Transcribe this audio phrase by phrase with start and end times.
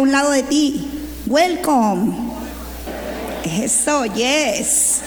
[0.00, 0.88] un lado de ti,
[1.26, 2.14] welcome.
[3.44, 5.00] Eso, yes.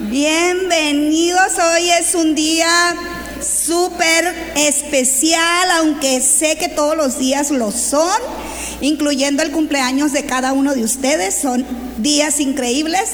[0.00, 2.96] Bienvenidos, hoy es un día
[3.40, 8.20] súper especial, aunque sé que todos los días lo son,
[8.80, 11.64] incluyendo el cumpleaños de cada uno de ustedes, son
[11.98, 13.10] días increíbles,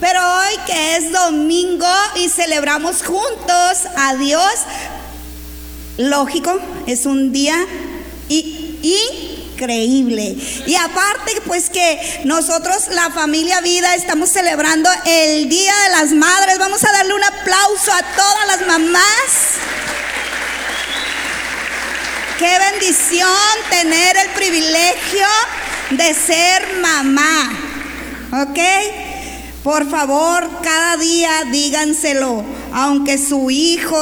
[0.00, 4.54] pero hoy que es domingo y celebramos juntos a Dios,
[5.98, 7.56] lógico, es un día
[9.56, 10.36] increíble.
[10.66, 16.58] Y aparte, pues que nosotros, la familia Vida, estamos celebrando el Día de las Madres.
[16.58, 19.02] Vamos a darle un aplauso a todas las mamás.
[22.38, 23.28] Qué bendición
[23.70, 25.26] tener el privilegio
[25.90, 27.52] de ser mamá.
[28.42, 28.58] ¿Ok?
[29.66, 33.96] Por favor, cada día díganselo, aunque su hijo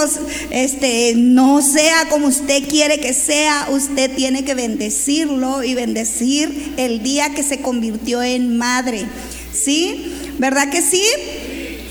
[0.51, 7.03] este, no sea como usted quiere que sea, usted tiene que bendecirlo y bendecir el
[7.03, 9.07] día que se convirtió en madre.
[9.55, 10.13] ¿Sí?
[10.39, 11.03] ¿Verdad que sí?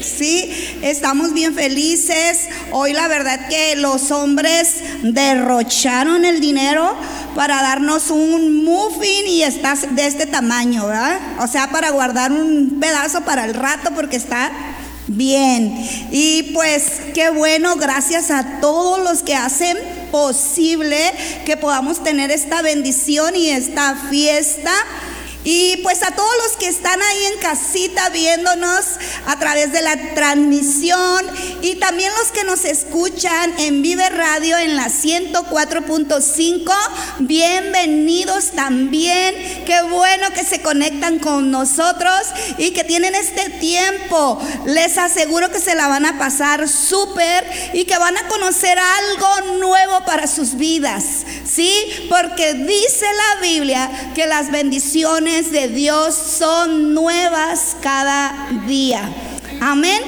[0.04, 0.52] Sí,
[0.82, 2.50] estamos bien felices.
[2.72, 6.96] Hoy la verdad que los hombres derrocharon el dinero
[7.36, 11.20] para darnos un muffin y está de este tamaño, ¿verdad?
[11.40, 14.52] O sea, para guardar un pedazo para el rato porque está
[15.08, 15.74] bien.
[16.12, 19.78] Y pues qué bueno, gracias a todos los que hacen
[20.12, 20.98] posible
[21.46, 24.72] que podamos tener esta bendición y esta fiesta.
[25.44, 28.86] Y pues a todos los que están ahí en casita viéndonos
[29.26, 31.26] a través de la transmisión
[31.62, 36.74] y también los que nos escuchan en Vive Radio en la 104.5,
[37.20, 39.36] bienvenidos también.
[39.66, 42.20] Qué bueno que se conectan con nosotros
[42.58, 44.42] y que tienen este tiempo.
[44.66, 49.58] Les aseguro que se la van a pasar súper y que van a conocer algo
[49.60, 51.04] nuevo para sus vidas.
[51.46, 52.08] ¿Sí?
[52.10, 59.12] Porque dice la Biblia que las bendiciones de Dios son nuevas cada día.
[59.60, 60.00] Amén.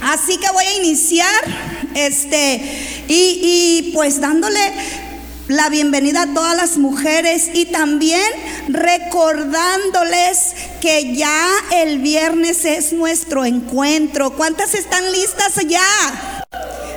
[0.00, 1.42] Así que voy a iniciar
[1.94, 4.60] este y, y pues dándole
[5.48, 8.22] la bienvenida a todas las mujeres y también
[8.68, 14.36] recordándoles que ya el viernes es nuestro encuentro.
[14.36, 16.44] ¿Cuántas están listas ya?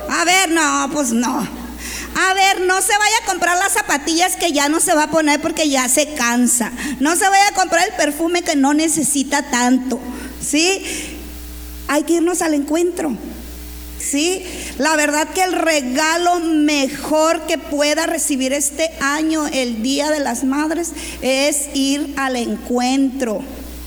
[0.09, 1.56] A ver, no, pues no.
[2.19, 5.11] A ver, no se vaya a comprar las zapatillas que ya no se va a
[5.11, 6.71] poner porque ya se cansa.
[6.99, 9.99] No se vaya a comprar el perfume que no necesita tanto.
[10.41, 10.83] ¿Sí?
[11.87, 13.15] Hay que irnos al encuentro.
[13.99, 14.43] ¿Sí?
[14.79, 20.43] La verdad que el regalo mejor que pueda recibir este año, el Día de las
[20.43, 23.43] Madres, es ir al encuentro.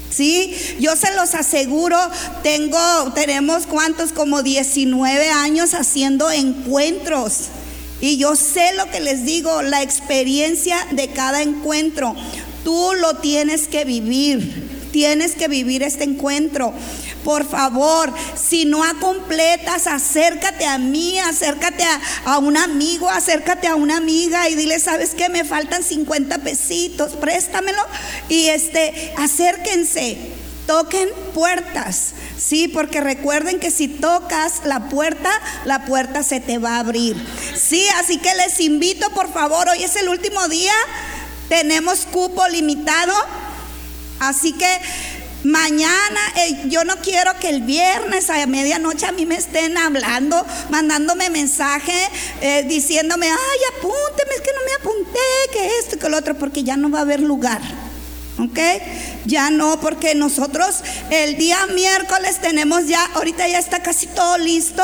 [0.08, 0.54] ¿Sí?
[0.78, 1.98] Yo se los aseguro,
[2.44, 2.78] tengo,
[3.12, 7.48] tenemos cuántos, como 19 años haciendo encuentros.
[8.00, 12.15] Y yo sé lo que les digo, la experiencia de cada encuentro.
[12.65, 14.69] Tú lo tienes que vivir.
[14.93, 16.72] Tienes que vivir este encuentro.
[17.25, 23.75] Por favor, si no completas, acércate a mí, acércate a, a, un amigo, acércate a
[23.75, 25.28] una amiga y dile, ¿sabes qué?
[25.28, 27.83] Me faltan 50 pesitos, préstamelo.
[28.28, 30.19] Y este, acérquense,
[30.70, 32.12] toquen puertas.
[32.38, 35.28] Sí, porque recuerden que si tocas la puerta,
[35.64, 37.16] la puerta se te va a abrir.
[37.60, 40.72] Sí, así que les invito, por favor, hoy es el último día,
[41.48, 43.12] tenemos cupo limitado,
[44.20, 44.69] así que
[45.42, 50.36] Mañana, eh, yo no quiero que el viernes a medianoche a mí me estén hablando,
[50.69, 51.94] mandándome mensaje,
[52.42, 55.19] eh, diciéndome, ay, apúnteme, es que no me apunté,
[55.50, 57.62] que esto y que lo otro, porque ya no va a haber lugar.
[58.41, 58.59] ¿Ok?
[59.27, 64.83] Ya no, porque nosotros el día miércoles tenemos ya, ahorita ya está casi todo listo.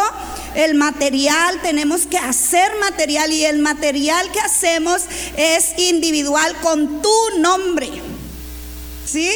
[0.54, 5.02] El material, tenemos que hacer material y el material que hacemos
[5.36, 7.88] es individual con tu nombre.
[9.06, 9.30] ¿Sí?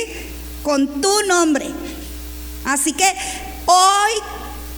[0.62, 1.70] Con tu nombre.
[2.64, 3.06] Así que
[3.66, 4.12] hoy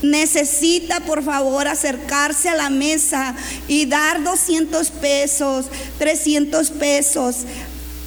[0.02, 3.34] necesita por favor acercarse a la mesa
[3.68, 5.66] y dar 200 pesos,
[5.98, 7.36] 300 pesos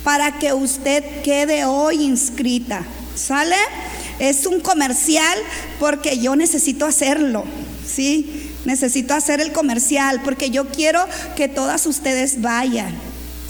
[0.06, 2.86] para que usted quede hoy inscrita.
[3.16, 3.56] ¿Sale?
[4.20, 5.38] Es un comercial
[5.80, 7.44] porque yo necesito hacerlo.
[7.86, 8.54] ¿Sí?
[8.66, 11.04] Necesito hacer el comercial porque yo quiero
[11.36, 12.94] que todas ustedes vayan.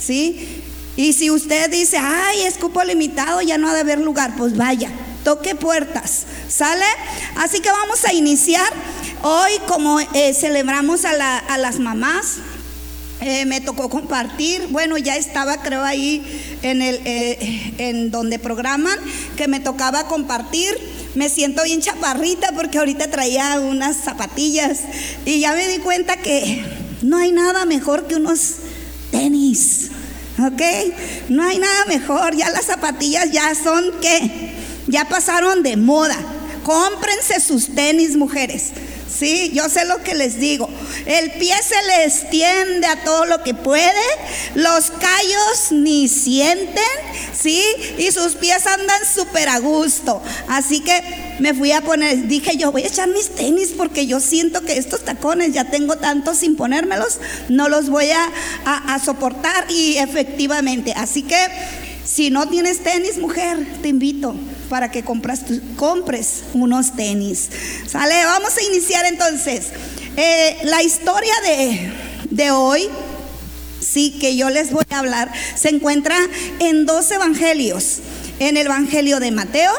[0.01, 0.63] ¿Sí?
[0.95, 4.55] Y si usted dice, ay, es cupo limitado, ya no ha de haber lugar, pues
[4.55, 4.89] vaya,
[5.25, 6.23] toque puertas.
[6.47, 6.85] ¿Sale?
[7.35, 8.71] Así que vamos a iniciar.
[9.23, 12.37] Hoy, como eh, celebramos a, a las mamás,
[13.21, 16.21] eh, me tocó compartir, bueno, ya estaba creo ahí
[16.61, 18.97] en, el, eh, en donde programan,
[19.37, 20.77] que me tocaba compartir.
[21.15, 24.81] Me siento bien chaparrita porque ahorita traía unas zapatillas
[25.25, 26.61] y ya me di cuenta que
[27.01, 28.55] no hay nada mejor que unos
[29.11, 29.91] tenis.
[30.39, 30.61] ¿ok?
[31.29, 34.53] No hay nada mejor, ya las zapatillas ya son qué,
[34.87, 36.17] ya pasaron de moda.
[36.63, 38.71] Cómprense sus tenis, mujeres.
[39.17, 40.69] Sí, yo sé lo que les digo.
[41.05, 43.93] El pie se le extiende a todo lo que puede,
[44.55, 46.83] los callos ni sienten,
[47.33, 47.63] ¿sí?
[47.97, 50.21] Y sus pies andan súper a gusto.
[50.49, 51.01] Así que
[51.39, 54.77] me fui a poner, dije yo voy a echar mis tenis porque yo siento que
[54.77, 58.31] estos tacones ya tengo tantos sin ponérmelos, no los voy a,
[58.65, 60.93] a soportar y efectivamente.
[60.93, 61.37] Así que
[62.05, 64.35] si no tienes tenis, mujer, te invito
[64.65, 65.41] para que compras,
[65.75, 67.49] compres unos tenis.
[67.87, 69.67] Sale, vamos a iniciar entonces.
[70.17, 71.93] Eh, la historia de,
[72.29, 72.89] de hoy,
[73.79, 76.17] sí, que yo les voy a hablar, se encuentra
[76.59, 77.99] en dos evangelios,
[78.39, 79.73] en el Evangelio de Mateo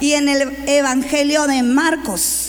[0.00, 2.41] y en el Evangelio de Marcos.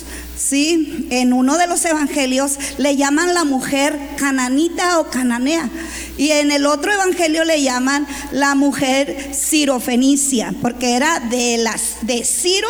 [0.54, 5.68] En uno de los evangelios le llaman la mujer cananita o cananea
[6.16, 12.24] y en el otro evangelio le llaman la mujer cirofenicia, porque era de las de
[12.24, 12.68] Ciro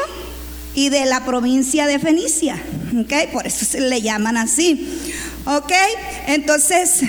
[0.75, 2.56] y de la provincia de Fenicia.
[2.97, 3.31] ¿Ok?
[3.33, 4.88] Por eso se le llaman así.
[5.45, 5.74] ¿Ok?
[6.27, 7.01] Entonces,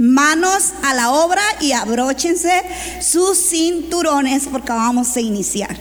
[0.00, 2.62] manos a la obra y abróchense
[3.00, 5.76] sus cinturones porque vamos a iniciar.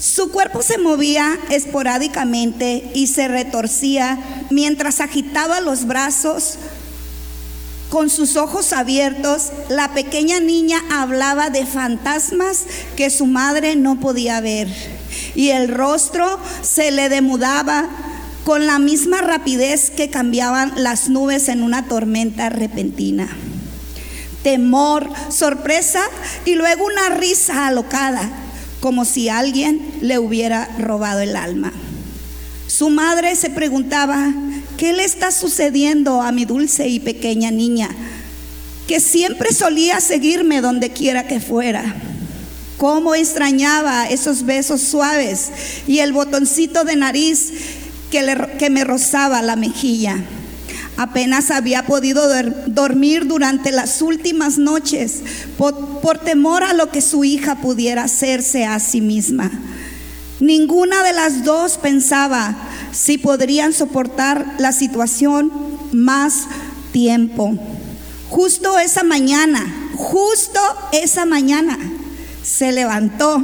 [0.00, 6.54] Su cuerpo se movía esporádicamente y se retorcía mientras agitaba los brazos.
[7.90, 12.64] Con sus ojos abiertos, la pequeña niña hablaba de fantasmas
[12.96, 14.68] que su madre no podía ver.
[15.34, 17.90] Y el rostro se le demudaba
[18.44, 23.28] con la misma rapidez que cambiaban las nubes en una tormenta repentina.
[24.42, 26.00] Temor, sorpresa
[26.46, 28.46] y luego una risa alocada
[28.80, 31.72] como si alguien le hubiera robado el alma.
[32.66, 34.32] Su madre se preguntaba,
[34.76, 37.90] ¿qué le está sucediendo a mi dulce y pequeña niña,
[38.86, 41.94] que siempre solía seguirme donde quiera que fuera?
[42.78, 45.50] Cómo extrañaba esos besos suaves
[45.86, 47.52] y el botoncito de nariz
[48.10, 50.16] que, que me rozaba la mejilla.
[51.00, 52.28] Apenas había podido
[52.66, 55.22] dormir durante las últimas noches
[55.56, 59.50] por, temor a lo que su hija pudiera hacerse a sí misma.
[60.40, 62.54] Ninguna de las dos pensaba
[62.92, 65.50] si podrían soportar la situación
[65.90, 66.42] más
[66.92, 67.58] tiempo.
[68.28, 70.60] Justo esa mañana, justo
[70.92, 71.78] esa mañana,
[72.42, 73.42] se levantó.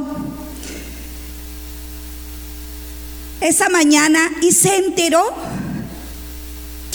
[3.41, 5.56] Esa mañana y se enteró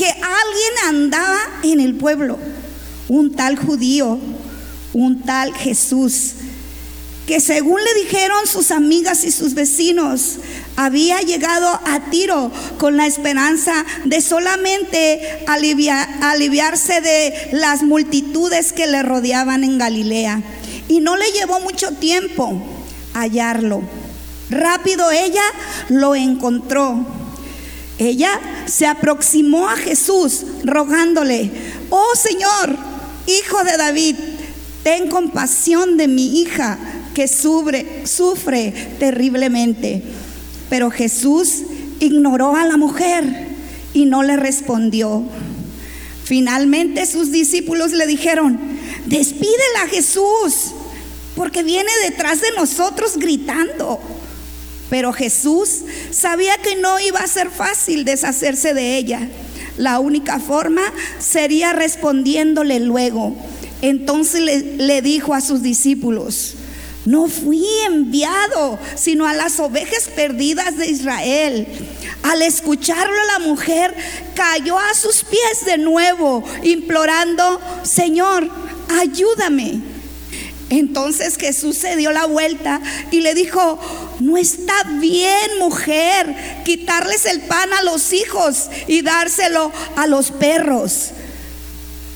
[0.03, 2.37] que alguien andaba en el pueblo,
[3.07, 4.19] un tal judío,
[4.93, 6.33] un tal Jesús,
[7.25, 10.39] que según le dijeron sus amigas y sus vecinos,
[10.75, 19.05] había llegado a Tiro con la esperanza de solamente aliviarse de las multitudes que le
[19.05, 20.43] rodeaban en Galilea.
[20.89, 22.61] Y no le llevó mucho tiempo
[23.15, 23.83] hallarlo.
[24.51, 25.45] Rápido ella
[25.91, 27.22] lo encontró
[28.09, 31.51] ella se aproximó a Jesús rogándole,
[31.91, 32.77] oh Señor,
[33.27, 34.17] hijo de David,
[34.83, 36.79] ten compasión de mi hija
[37.15, 40.03] que sufre, sufre terriblemente.
[40.69, 41.63] Pero Jesús
[42.01, 43.49] ignoró a la mujer
[43.93, 45.23] y no le respondió.
[46.25, 48.59] Finalmente sus discípulos le dijeron,
[49.07, 50.73] despídela Jesús,
[51.37, 54.01] porque viene detrás de nosotros gritando.
[54.93, 59.27] Pero Jesús sabía que no iba a ser fácil deshacerse de ella.
[59.79, 60.83] La única forma
[61.19, 63.35] sería respondiéndole luego.
[63.81, 64.43] Entonces
[64.77, 66.57] le, dijo a sus discípulos,
[67.07, 71.67] no fui enviado, sino a las ovejas perdidas de Israel.
[72.25, 73.95] Al escucharlo la mujer
[74.35, 78.47] cayó a sus pies de nuevo, implorando, Señor,
[79.01, 79.92] ayúdame.
[80.73, 83.79] Entonces Jesús se dio la vuelta y le dijo,
[84.21, 91.11] no está bien mujer quitarles el pan a los hijos y dárselo a los perros.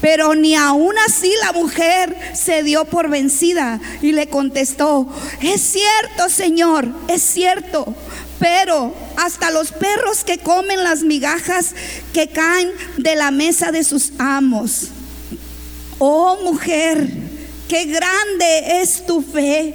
[0.00, 5.06] Pero ni aún así la mujer se dio por vencida y le contestó,
[5.42, 7.94] es cierto Señor, es cierto,
[8.38, 11.74] pero hasta los perros que comen las migajas
[12.14, 14.88] que caen de la mesa de sus amos.
[15.98, 17.25] Oh mujer,
[17.68, 19.74] Qué grande es tu fe,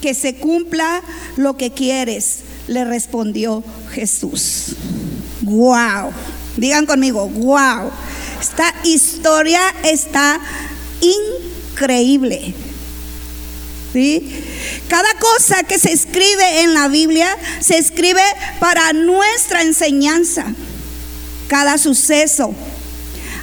[0.00, 1.02] que se cumpla
[1.36, 4.76] lo que quieres, le respondió Jesús.
[5.42, 6.12] Wow.
[6.56, 7.90] Digan conmigo, wow.
[8.40, 10.40] Esta historia está
[11.00, 12.54] increíble.
[13.92, 14.44] ¿Sí?
[14.88, 17.28] Cada cosa que se escribe en la Biblia
[17.60, 18.22] se escribe
[18.60, 20.46] para nuestra enseñanza.
[21.48, 22.54] Cada suceso.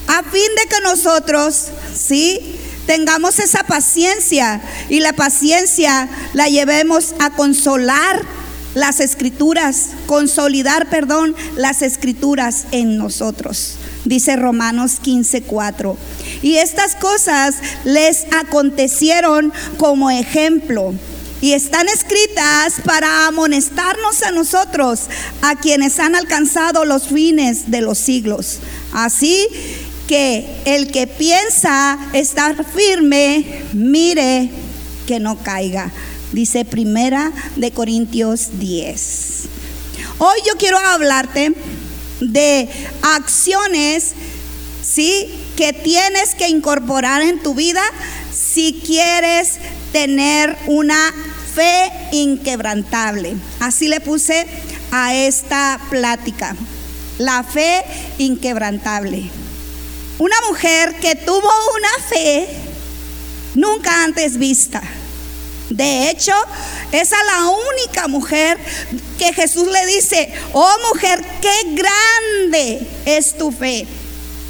[0.07, 2.54] A fin de que nosotros, ¿sí?
[2.85, 8.21] Tengamos esa paciencia y la paciencia la llevemos a consolar
[8.75, 13.77] las escrituras, consolidar, perdón, las escrituras en nosotros.
[14.03, 15.97] Dice Romanos 15:4.
[16.41, 20.93] Y estas cosas les acontecieron como ejemplo
[21.41, 25.01] y están escritas para amonestarnos a nosotros,
[25.41, 28.59] a quienes han alcanzado los fines de los siglos.
[28.93, 29.47] Así
[30.07, 34.49] que el que piensa estar firme, mire
[35.07, 35.91] que no caiga.
[36.31, 39.43] Dice primera de Corintios 10.
[40.17, 41.53] Hoy yo quiero hablarte
[42.19, 42.69] de
[43.01, 44.13] acciones,
[44.83, 45.29] ¿sí?
[45.55, 47.81] Que tienes que incorporar en tu vida
[48.33, 49.59] si quieres
[49.91, 51.13] tener una
[51.53, 53.35] fe inquebrantable.
[53.59, 54.45] Así le puse
[54.91, 56.55] a esta plática.
[57.17, 57.83] La fe
[58.17, 59.29] inquebrantable.
[60.17, 62.47] Una mujer que tuvo una fe
[63.55, 64.81] nunca antes vista.
[65.69, 66.33] De hecho,
[66.91, 68.57] es a la única mujer
[69.17, 73.87] que Jesús le dice, oh mujer, qué grande es tu fe.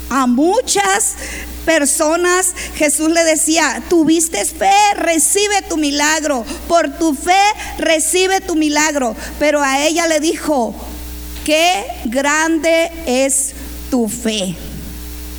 [0.08, 1.14] A muchas
[1.64, 6.44] personas Jesús le decía, tuviste fe, recibe tu milagro.
[6.68, 7.32] Por tu fe,
[7.78, 9.16] recibe tu milagro.
[9.40, 10.74] Pero a ella le dijo,
[11.44, 13.52] qué grande es
[13.90, 14.54] tu fe.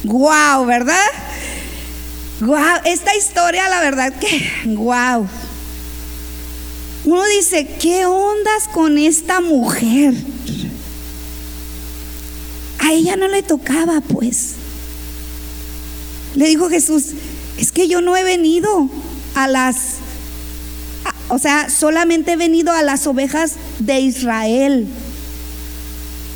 [0.08, 0.96] Wow, ¿verdad?
[2.40, 5.28] Wow, esta historia, la verdad que, wow.
[7.04, 10.14] Uno dice, ¿qué ondas con esta mujer?
[12.80, 14.54] A ella no le tocaba, pues.
[16.36, 17.08] Le dijo Jesús,
[17.58, 18.90] es que yo no he venido
[19.36, 19.96] a las,
[21.28, 24.88] o sea, solamente he venido a las ovejas de Israel.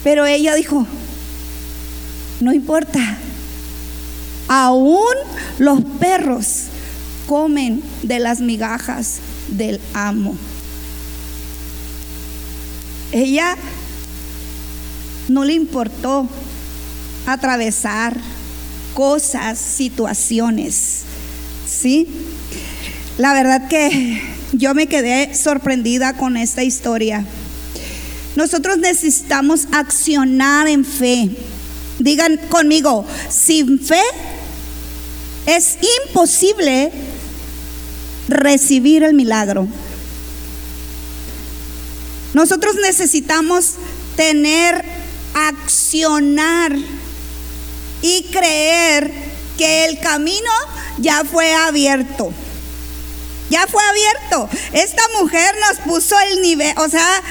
[0.04, 0.86] Pero ella dijo,
[2.42, 3.18] no importa,
[4.54, 5.16] aún
[5.60, 6.64] los perros
[7.26, 10.36] comen de las migajas del amo.
[13.14, 13.56] Ella
[15.30, 16.28] no le importó
[17.26, 18.18] atravesar
[18.94, 21.04] cosas, situaciones.
[21.66, 22.10] ¿Sí?
[23.18, 27.24] La verdad que yo me quedé sorprendida con esta historia.
[28.36, 31.30] Nosotros necesitamos accionar en fe.
[32.00, 34.02] Digan conmigo, sin fe
[35.46, 36.92] es imposible
[38.28, 39.68] recibir el milagro.
[42.34, 43.74] Nosotros necesitamos
[44.16, 44.84] tener,
[45.34, 46.76] accionar
[48.02, 49.12] y creer
[49.58, 50.52] que el camino
[50.98, 52.32] ya fue abierto.
[53.50, 54.50] Ya fue abierto.
[54.72, 57.22] Esta mujer nos puso el nivel, o sea,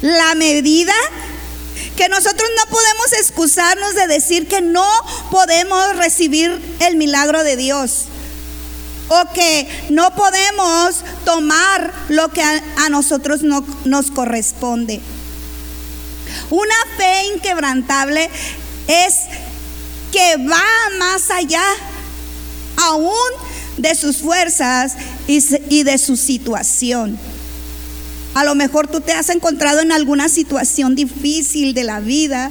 [0.00, 0.94] la medida
[1.96, 4.88] que nosotros no podemos excusarnos de decir que no
[5.30, 8.06] podemos recibir el milagro de Dios
[9.08, 15.00] o que no podemos tomar lo que a, nosotros no, nos corresponde.
[16.50, 18.30] Una fe inquebrantable
[18.86, 19.14] es
[20.12, 20.64] que va
[20.98, 21.64] más allá
[22.76, 23.12] aún
[23.76, 24.94] de sus fuerzas
[25.26, 27.18] y, de su situación.
[28.34, 32.50] A lo mejor tú te has encontrado en alguna situación difícil de la vida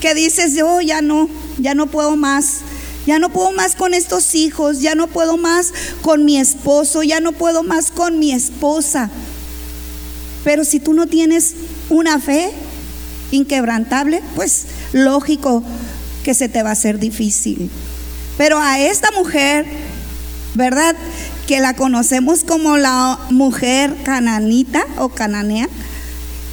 [0.00, 2.58] que dices, yo ya no, ya no puedo más.
[3.06, 7.18] Ya no puedo más con estos hijos, ya no puedo más con mi esposo, ya
[7.18, 9.10] no puedo más con mi esposa.
[10.44, 11.54] Pero si tú no tienes
[11.88, 12.50] una fe
[13.30, 15.62] inquebrantable, pues lógico
[16.24, 17.70] que se te va a hacer difícil.
[18.36, 19.66] Pero a esta mujer,
[20.54, 20.94] ¿verdad?
[21.50, 25.68] Que la conocemos como la mujer cananita o cananea,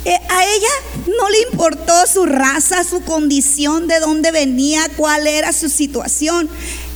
[0.06, 5.54] eh, a ella no le importó su raza, su condición, de dónde venía, cuál era
[5.54, 6.50] su situación.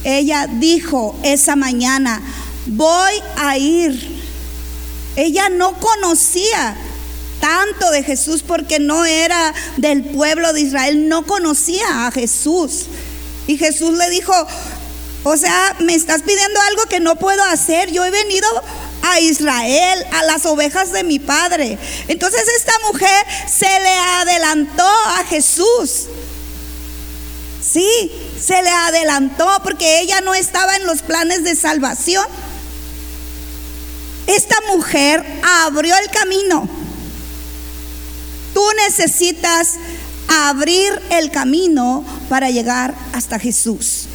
[0.03, 2.23] Ella dijo esa mañana,
[2.65, 4.19] voy a ir.
[5.15, 6.75] Ella no conocía
[7.39, 12.87] tanto de Jesús porque no era del pueblo de Israel, no conocía a Jesús.
[13.45, 14.33] Y Jesús le dijo,
[15.23, 17.91] o sea, me estás pidiendo algo que no puedo hacer.
[17.91, 18.47] Yo he venido
[19.03, 21.77] a Israel, a las ovejas de mi padre.
[22.07, 24.87] Entonces esta mujer se le adelantó
[25.17, 26.07] a Jesús.
[27.61, 28.11] Sí,
[28.43, 32.25] se le adelantó porque ella no estaba en los planes de salvación.
[34.25, 35.23] Esta mujer
[35.65, 36.67] abrió el camino.
[38.55, 39.75] Tú necesitas
[40.27, 44.07] abrir el camino para llegar hasta Jesús.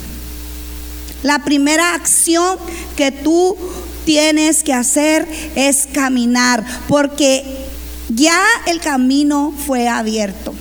[1.27, 2.57] La primera acción
[2.97, 3.57] que tú
[4.05, 7.67] tienes que hacer es caminar, porque
[8.09, 10.55] ya el camino fue abierto.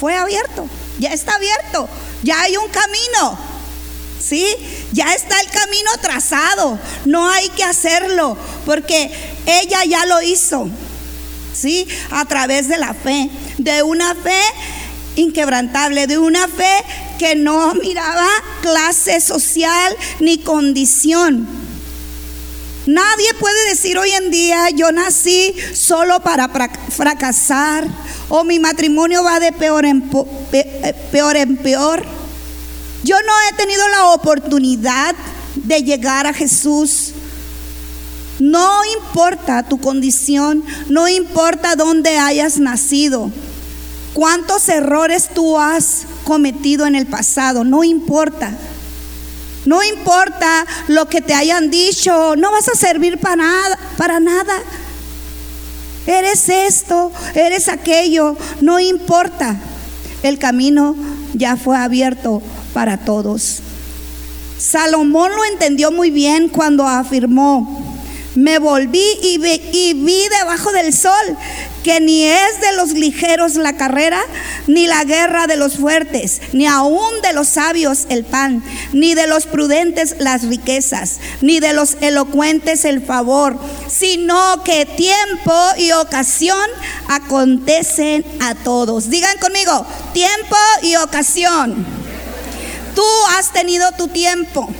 [0.00, 0.66] Fue abierto,
[0.98, 1.88] ya está abierto,
[2.24, 3.38] ya hay un camino.
[4.20, 4.44] ¿sí?
[4.90, 9.12] Ya está el camino trazado, no hay que hacerlo, porque
[9.46, 10.68] ella ya lo hizo,
[11.54, 11.86] ¿sí?
[12.10, 14.42] A través de la fe, de una fe
[15.16, 16.84] inquebrantable, de una fe
[17.18, 18.26] que no miraba
[18.60, 21.46] clase social ni condición.
[22.86, 26.48] Nadie puede decir hoy en día, yo nací solo para
[26.90, 27.86] fracasar
[28.28, 30.10] o mi matrimonio va de peor en,
[30.52, 32.04] eh, peor, en peor.
[33.04, 35.14] Yo no he tenido la oportunidad
[35.54, 37.12] de llegar a Jesús.
[38.40, 43.30] No importa tu condición, no importa dónde hayas nacido,
[44.14, 48.52] cuántos errores tú has cometido en el pasado, no importa.
[49.64, 54.54] No importa lo que te hayan dicho, no vas a servir para nada, para nada.
[56.06, 59.56] Eres esto, eres aquello, no importa.
[60.22, 60.96] El camino
[61.34, 62.42] ya fue abierto
[62.72, 63.60] para todos.
[64.58, 67.91] Salomón lo entendió muy bien cuando afirmó,
[68.34, 71.36] me volví y vi, debajo del sol
[71.82, 74.20] que ni es de los ligeros la carrera,
[74.68, 78.62] ni la guerra de los fuertes, ni aún de los sabios el pan,
[78.92, 83.58] ni de los prudentes las riquezas, ni de los elocuentes el favor,
[83.88, 86.56] sino que tiempo y ocasión
[87.08, 89.10] acontecen a todos.
[89.10, 91.84] Digan conmigo, tiempo y ocasión.
[92.94, 93.04] Tú
[93.36, 94.72] has tenido tu tiempo.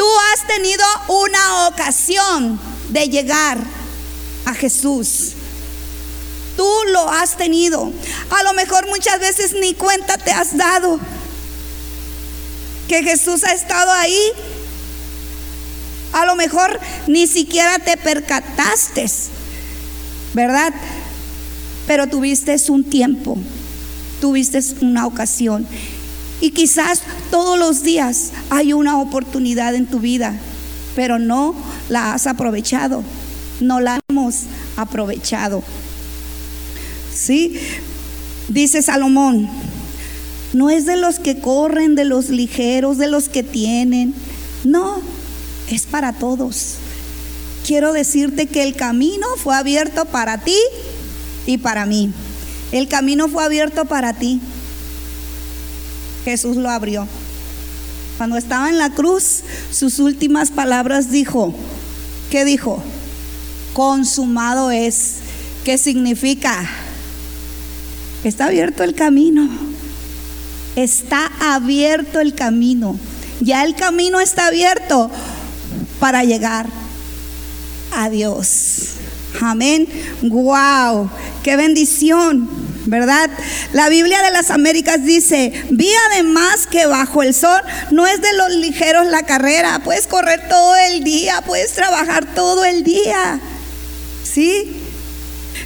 [0.00, 3.58] Tú has tenido una ocasión de llegar
[4.46, 5.32] a Jesús.
[6.56, 7.92] Tú lo has tenido.
[8.30, 10.98] A lo mejor muchas veces ni cuenta te has dado
[12.88, 14.18] que Jesús ha estado ahí.
[16.14, 19.04] A lo mejor ni siquiera te percataste,
[20.32, 20.72] ¿verdad?
[21.86, 23.36] Pero tuviste un tiempo,
[24.22, 25.68] tuviste una ocasión.
[26.40, 30.34] Y quizás todos los días hay una oportunidad en tu vida,
[30.96, 31.54] pero no
[31.88, 33.04] la has aprovechado,
[33.60, 34.44] no la hemos
[34.76, 35.62] aprovechado.
[37.14, 37.58] ¿Sí?
[38.48, 39.48] Dice Salomón,
[40.52, 44.14] no es de los que corren, de los ligeros, de los que tienen,
[44.64, 45.00] no,
[45.70, 46.76] es para todos.
[47.66, 50.56] Quiero decirte que el camino fue abierto para ti
[51.46, 52.10] y para mí.
[52.72, 54.40] El camino fue abierto para ti.
[56.24, 57.06] Jesús lo abrió.
[58.18, 59.40] Cuando estaba en la cruz,
[59.72, 61.54] sus últimas palabras dijo,
[62.30, 62.82] ¿qué dijo?
[63.72, 65.16] Consumado es.
[65.64, 66.68] ¿Qué significa?
[68.24, 69.48] Está abierto el camino.
[70.76, 72.98] Está abierto el camino.
[73.40, 75.10] Ya el camino está abierto
[75.98, 76.66] para llegar
[77.92, 78.96] a Dios.
[79.40, 79.88] Amén.
[80.22, 81.08] Wow,
[81.42, 82.69] qué bendición.
[82.86, 83.30] ¿Verdad?
[83.72, 88.32] La Biblia de las Américas dice, vi además que bajo el sol no es de
[88.34, 93.40] los ligeros la carrera, puedes correr todo el día, puedes trabajar todo el día,
[94.22, 94.76] ¿sí?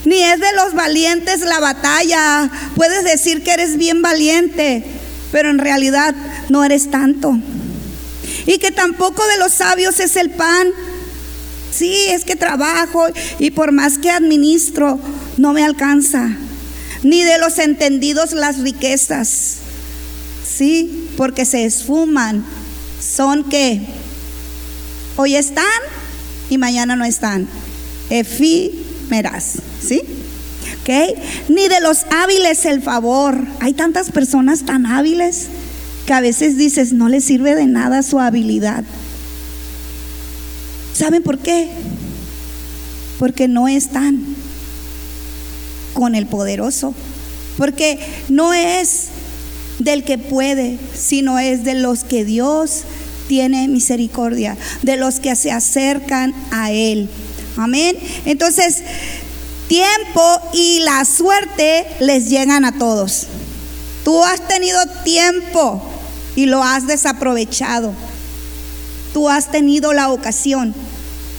[0.04, 4.84] Ni es de los valientes la batalla, puedes decir que eres bien valiente,
[5.32, 6.14] pero en realidad
[6.48, 7.38] no eres tanto.
[8.46, 10.68] Y que tampoco de los sabios es el pan.
[11.70, 13.06] Sí, es que trabajo
[13.38, 15.00] y por más que administro,
[15.38, 16.36] no me alcanza
[17.04, 19.58] ni de los entendidos las riquezas.
[20.44, 22.44] Sí, porque se esfuman.
[23.00, 23.82] Son que
[25.16, 25.64] hoy están
[26.50, 27.46] y mañana no están.
[28.10, 30.00] Efímeras, ¿sí?
[30.80, 31.18] ¿Ok?
[31.48, 33.46] Ni de los hábiles el favor.
[33.60, 35.48] Hay tantas personas tan hábiles
[36.06, 38.84] que a veces dices, no les sirve de nada su habilidad.
[40.94, 41.68] ¿Saben por qué?
[43.18, 44.33] Porque no están
[45.94, 46.94] con el poderoso.
[47.56, 49.06] Porque no es
[49.78, 52.82] del que puede, sino es de los que Dios
[53.28, 57.08] tiene misericordia, de los que se acercan a Él.
[57.56, 57.96] Amén.
[58.26, 58.82] Entonces,
[59.68, 63.26] tiempo y la suerte les llegan a todos.
[64.04, 65.82] Tú has tenido tiempo
[66.36, 67.92] y lo has desaprovechado.
[69.12, 70.74] Tú has tenido la ocasión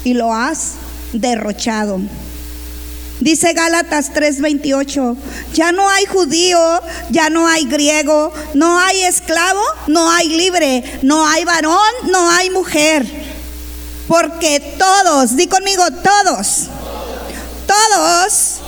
[0.04, 0.72] y lo has
[1.14, 2.00] derrochado.
[3.20, 5.16] Dice Gálatas 3:28,
[5.54, 11.26] ya no hay judío, ya no hay griego, no hay esclavo, no hay libre, no
[11.26, 13.06] hay varón, no hay mujer.
[14.08, 16.68] Porque todos, di conmigo, todos,
[17.66, 18.62] todos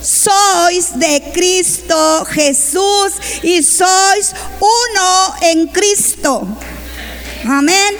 [0.00, 6.46] sois de Cristo Jesús y sois uno en Cristo.
[7.44, 7.96] Amén.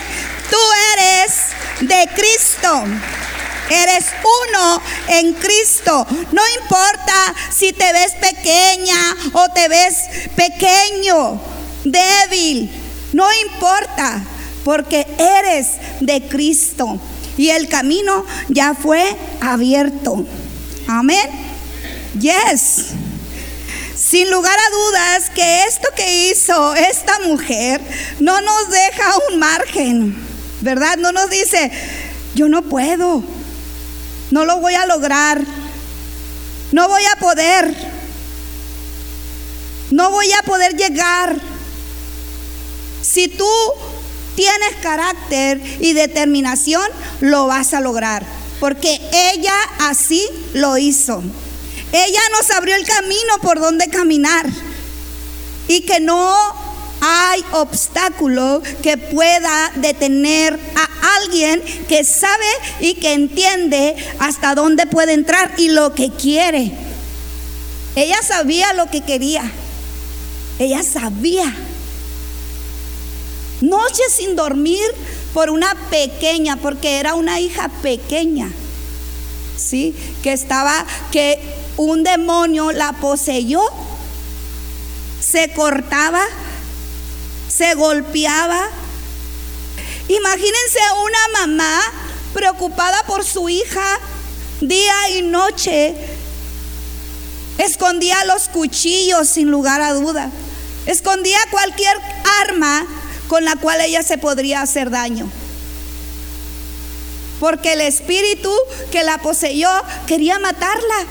[0.50, 0.56] Tú
[0.94, 1.32] eres
[1.80, 2.84] de Cristo.
[3.70, 4.06] Eres
[4.48, 6.06] uno en Cristo.
[6.32, 9.94] No importa si te ves pequeña o te ves
[10.34, 11.40] pequeño,
[11.84, 12.70] débil.
[13.12, 14.22] No importa,
[14.64, 15.68] porque eres
[16.00, 17.00] de Cristo
[17.38, 20.26] y el camino ya fue abierto.
[20.86, 21.30] Amén.
[22.18, 22.86] Yes.
[23.96, 27.80] Sin lugar a dudas que esto que hizo esta mujer
[28.20, 30.16] no nos deja un margen,
[30.60, 30.96] ¿verdad?
[30.98, 31.70] No nos dice,
[32.34, 33.22] yo no puedo,
[34.30, 35.42] no lo voy a lograr,
[36.72, 37.74] no voy a poder,
[39.90, 41.36] no voy a poder llegar.
[43.02, 43.48] Si tú
[44.34, 46.86] tienes carácter y determinación,
[47.20, 48.24] lo vas a lograr,
[48.60, 51.22] porque ella así lo hizo.
[51.92, 54.46] Ella nos abrió el camino por donde caminar
[55.68, 56.67] y que no
[57.00, 62.46] hay obstáculo que pueda detener a alguien que sabe
[62.80, 66.72] y que entiende hasta dónde puede entrar y lo que quiere.
[67.94, 69.50] Ella sabía lo que quería.
[70.58, 71.54] Ella sabía.
[73.60, 74.84] Noches sin dormir
[75.34, 78.50] por una pequeña, porque era una hija pequeña.
[79.56, 79.94] ¿Sí?
[80.22, 81.40] Que estaba, que
[81.76, 83.62] un demonio la poseyó,
[85.20, 86.22] se cortaba,
[87.48, 88.68] se golpeaba.
[90.08, 91.80] Imagínense una mamá
[92.32, 93.98] preocupada por su hija
[94.60, 95.94] día y noche.
[97.58, 100.30] Escondía los cuchillos sin lugar a duda.
[100.86, 101.96] Escondía cualquier
[102.42, 102.86] arma
[103.28, 105.30] con la cual ella se podría hacer daño.
[107.40, 108.52] Porque el espíritu
[108.90, 109.70] que la poseyó
[110.06, 111.06] quería matarla.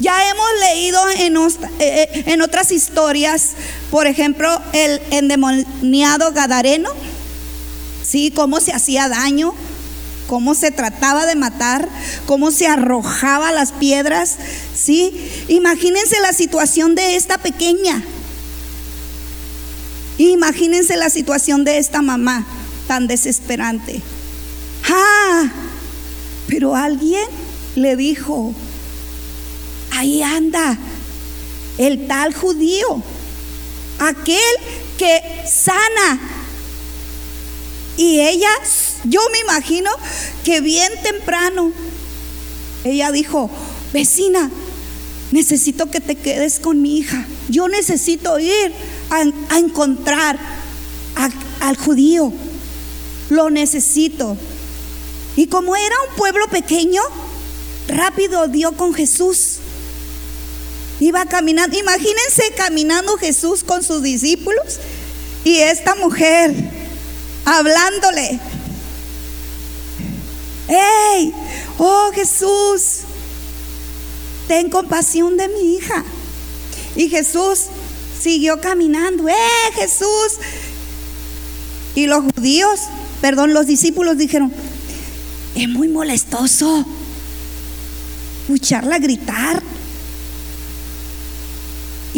[0.00, 1.48] Ya hemos leído en, eh,
[1.80, 3.50] eh, en otras historias,
[3.90, 6.90] por ejemplo, el endemoniado Gadareno,
[8.04, 8.30] ¿sí?
[8.30, 9.54] Cómo se hacía daño,
[10.28, 11.88] cómo se trataba de matar,
[12.26, 14.36] cómo se arrojaba las piedras,
[14.74, 15.12] ¿sí?
[15.48, 18.02] Imagínense la situación de esta pequeña.
[20.18, 22.46] Imagínense la situación de esta mamá
[22.86, 24.00] tan desesperante.
[24.88, 25.50] Ah,
[26.46, 27.26] pero alguien
[27.74, 28.54] le dijo,
[29.98, 30.78] ahí anda
[31.76, 33.02] el tal judío,
[33.98, 34.54] aquel
[34.96, 36.20] que sana.
[37.96, 38.50] Y ella,
[39.04, 39.90] yo me imagino
[40.44, 41.72] que bien temprano,
[42.84, 43.50] ella dijo,
[43.92, 44.50] vecina,
[45.32, 47.26] necesito que te quedes con mi hija.
[47.48, 48.72] Yo necesito ir
[49.10, 50.38] a, encontrar
[51.60, 52.32] al judío.
[53.30, 54.36] Lo necesito.
[55.36, 57.02] Y como era un pueblo pequeño,
[57.88, 59.58] rápido dio con Jesús.
[61.00, 64.78] Iba caminando, imagínense caminando Jesús con sus discípulos
[65.44, 66.54] y esta mujer
[67.44, 68.40] hablándole.
[70.68, 71.32] ¡Ey!
[71.78, 73.00] ¡Oh Jesús!
[74.48, 76.04] Ten compasión de mi hija.
[76.96, 77.66] Y Jesús
[78.20, 79.28] siguió caminando.
[79.28, 80.38] ¡Eh Jesús!
[81.94, 82.80] Y los judíos,
[83.20, 84.52] perdón, los discípulos dijeron,
[85.54, 86.84] es muy molestoso
[88.42, 89.62] escucharla gritar.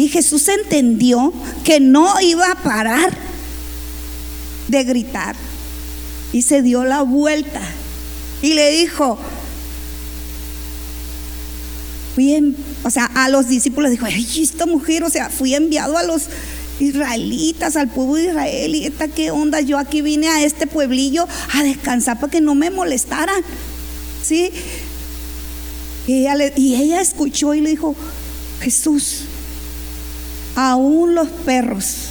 [0.01, 1.31] Y Jesús entendió
[1.63, 3.15] que no iba a parar
[4.67, 5.35] de gritar.
[6.33, 7.61] Y se dio la vuelta
[8.41, 9.19] y le dijo,
[12.15, 16.01] fui o sea, a los discípulos dijo, ay, esta mujer, o sea, fui enviado a
[16.01, 16.23] los
[16.79, 21.27] israelitas, al pueblo de Israel, y esta qué onda, yo aquí vine a este pueblillo
[21.53, 23.43] a descansar para que no me molestaran,
[24.23, 24.49] ¿sí?
[26.07, 27.95] Y ella escuchó y le dijo,
[28.61, 29.25] Jesús,
[30.55, 32.09] Aún los perros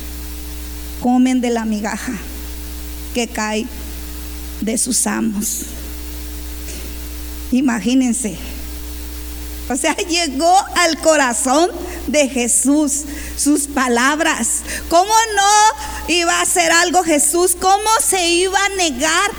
[1.00, 2.12] comen de la migaja
[3.14, 3.66] que cae
[4.61, 5.62] de sus amos.
[7.53, 8.37] Imagínense.
[9.68, 11.70] O sea, llegó al corazón
[12.07, 13.05] de Jesús
[13.37, 14.62] sus palabras.
[14.88, 17.57] ¿Cómo no iba a hacer algo Jesús?
[17.61, 19.31] ¿Cómo se iba a negar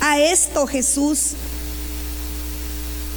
[0.00, 1.34] a esto Jesús?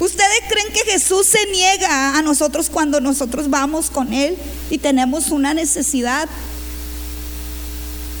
[0.00, 4.36] ¿Ustedes creen que Jesús se niega a nosotros cuando nosotros vamos con Él
[4.70, 6.28] y tenemos una necesidad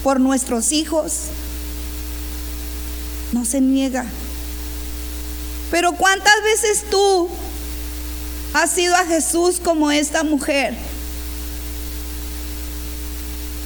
[0.04, 1.12] por nuestros hijos?
[3.32, 4.06] No se niega.
[5.70, 7.28] Pero ¿cuántas veces tú
[8.52, 10.74] has ido a Jesús como esta mujer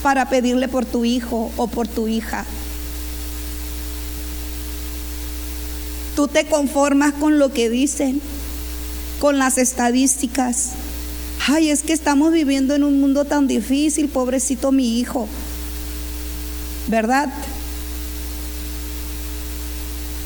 [0.03, 2.47] para pedirle por tu hijo o por tu hija?
[6.19, 8.21] Tú te conformas con lo que dicen,
[9.21, 10.71] con las estadísticas.
[11.47, 15.29] Ay, es que estamos viviendo en un mundo tan difícil, pobrecito mi hijo.
[16.89, 17.33] ¿Verdad?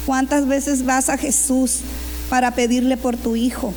[0.06, 1.80] ¿Cuántas veces vas a Jesús
[2.30, 3.74] para pedirle por tu hijo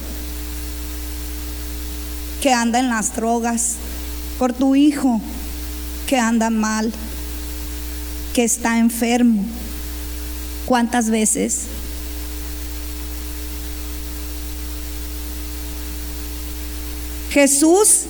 [2.42, 3.74] que anda en las drogas?
[4.40, 5.20] Por tu hijo
[6.08, 6.94] que anda mal,
[8.34, 9.44] que está enfermo.
[10.66, 11.64] ¿Cuántas veces?
[17.36, 18.04] Jesús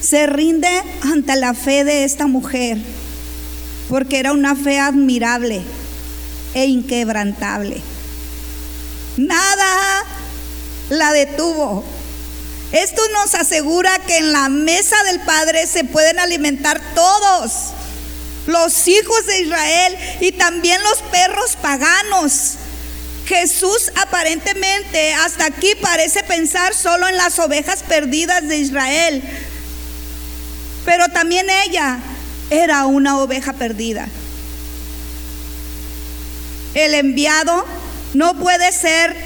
[0.00, 2.78] se rinde ante la fe de esta mujer,
[3.90, 5.60] porque era una fe admirable
[6.54, 7.82] e inquebrantable.
[9.18, 10.04] Nada
[10.88, 11.84] la detuvo.
[12.72, 17.52] Esto nos asegura que en la mesa del Padre se pueden alimentar todos,
[18.46, 22.54] los hijos de Israel y también los perros paganos.
[23.26, 29.22] Jesús aparentemente hasta aquí parece pensar solo en las ovejas perdidas de Israel,
[30.84, 31.98] pero también ella
[32.50, 34.08] era una oveja perdida.
[36.74, 37.64] El enviado
[38.14, 39.16] no puede ser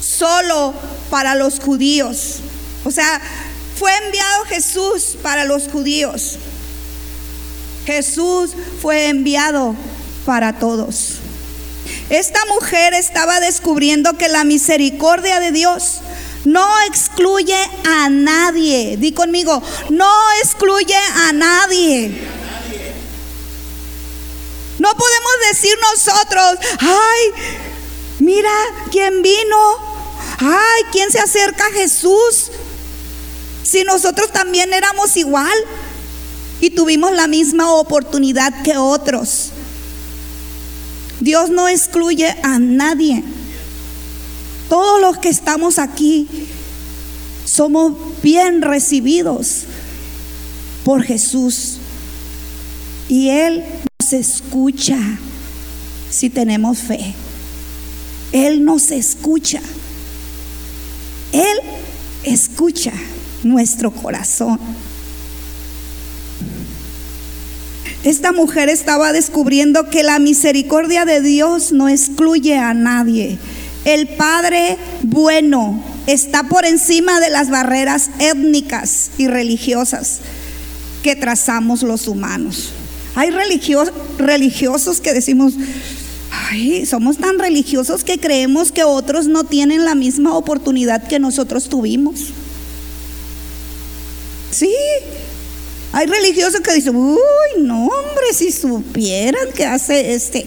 [0.00, 0.72] solo
[1.10, 2.38] para los judíos.
[2.84, 3.20] O sea,
[3.78, 6.38] fue enviado Jesús para los judíos.
[7.84, 9.74] Jesús fue enviado
[10.24, 11.13] para todos.
[12.10, 16.00] Esta mujer estaba descubriendo que la misericordia de Dios
[16.44, 18.96] no excluye a nadie.
[18.98, 20.12] Di conmigo, no
[20.42, 22.14] excluye a nadie.
[24.78, 27.44] No podemos decir nosotros, ay,
[28.18, 28.50] mira
[28.90, 29.76] quién vino,
[30.40, 32.50] ay, quién se acerca a Jesús.
[33.62, 35.56] Si nosotros también éramos igual
[36.60, 39.53] y tuvimos la misma oportunidad que otros.
[41.20, 43.22] Dios no excluye a nadie.
[44.68, 46.28] Todos los que estamos aquí
[47.44, 49.64] somos bien recibidos
[50.84, 51.78] por Jesús.
[53.08, 53.64] Y Él
[54.00, 54.98] nos escucha
[56.10, 57.14] si tenemos fe.
[58.32, 59.60] Él nos escucha.
[61.32, 61.58] Él
[62.24, 62.92] escucha
[63.42, 64.58] nuestro corazón.
[68.04, 73.38] Esta mujer estaba descubriendo que la misericordia de Dios no excluye a nadie.
[73.86, 80.20] El Padre bueno está por encima de las barreras étnicas y religiosas
[81.02, 82.72] que trazamos los humanos.
[83.14, 85.54] Hay religiosos que decimos,
[86.50, 91.70] ay, somos tan religiosos que creemos que otros no tienen la misma oportunidad que nosotros
[91.70, 92.32] tuvimos.
[94.50, 94.74] Sí,
[95.94, 97.18] hay religiosos que dicen, uy,
[97.58, 100.44] no, hombre, si supieran que hace este,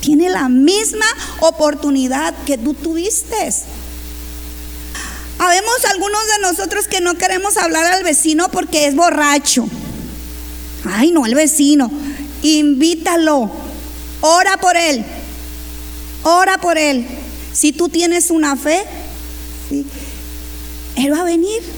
[0.00, 1.04] tiene la misma
[1.40, 3.36] oportunidad que tú tuviste.
[5.40, 9.66] Habemos algunos de nosotros que no queremos hablar al vecino porque es borracho.
[10.84, 11.90] Ay, no, el vecino.
[12.42, 13.50] Invítalo.
[14.20, 15.04] Ora por él.
[16.22, 17.04] Ora por él.
[17.52, 18.84] Si tú tienes una fe,
[20.94, 21.75] él va a venir.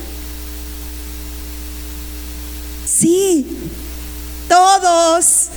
[2.98, 3.46] Sí,
[4.48, 5.50] todos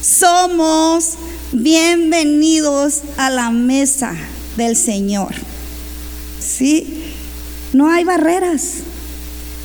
[0.00, 1.18] somos
[1.52, 4.14] bienvenidos a la mesa
[4.56, 5.34] del Señor.
[6.40, 7.14] Sí,
[7.74, 8.76] no hay barreras.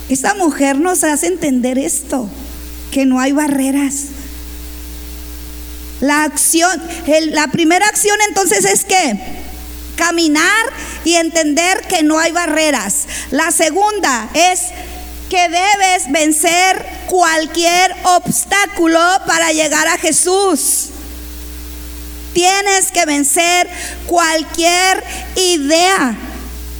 [0.09, 2.27] Esta mujer nos hace entender esto,
[2.91, 4.07] que no hay barreras.
[6.01, 6.71] La acción,
[7.31, 9.17] la primera acción entonces es que
[9.95, 10.65] caminar
[11.05, 13.05] y entender que no hay barreras.
[13.31, 14.59] La segunda es
[15.29, 20.89] que debes vencer cualquier obstáculo para llegar a Jesús.
[22.33, 23.69] Tienes que vencer
[24.07, 25.03] cualquier
[25.35, 26.15] idea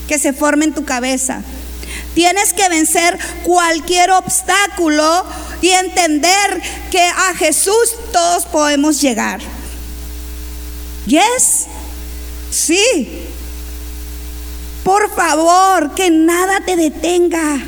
[0.08, 1.41] que se forme en tu cabeza.
[2.15, 5.25] Tienes que vencer cualquier obstáculo
[5.62, 9.39] y entender que a Jesús todos podemos llegar.
[11.06, 11.65] Yes.
[12.51, 13.27] Sí.
[14.84, 17.62] Por favor, que nada te detenga.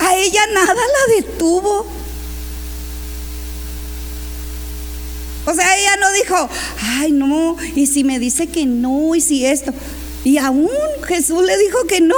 [0.00, 1.86] A ella nada la detuvo.
[5.46, 6.48] O sea, ella no dijo,
[6.80, 9.72] ay no, y si me dice que no, y si esto.
[10.24, 10.70] Y aún
[11.06, 12.14] Jesús le dijo que no.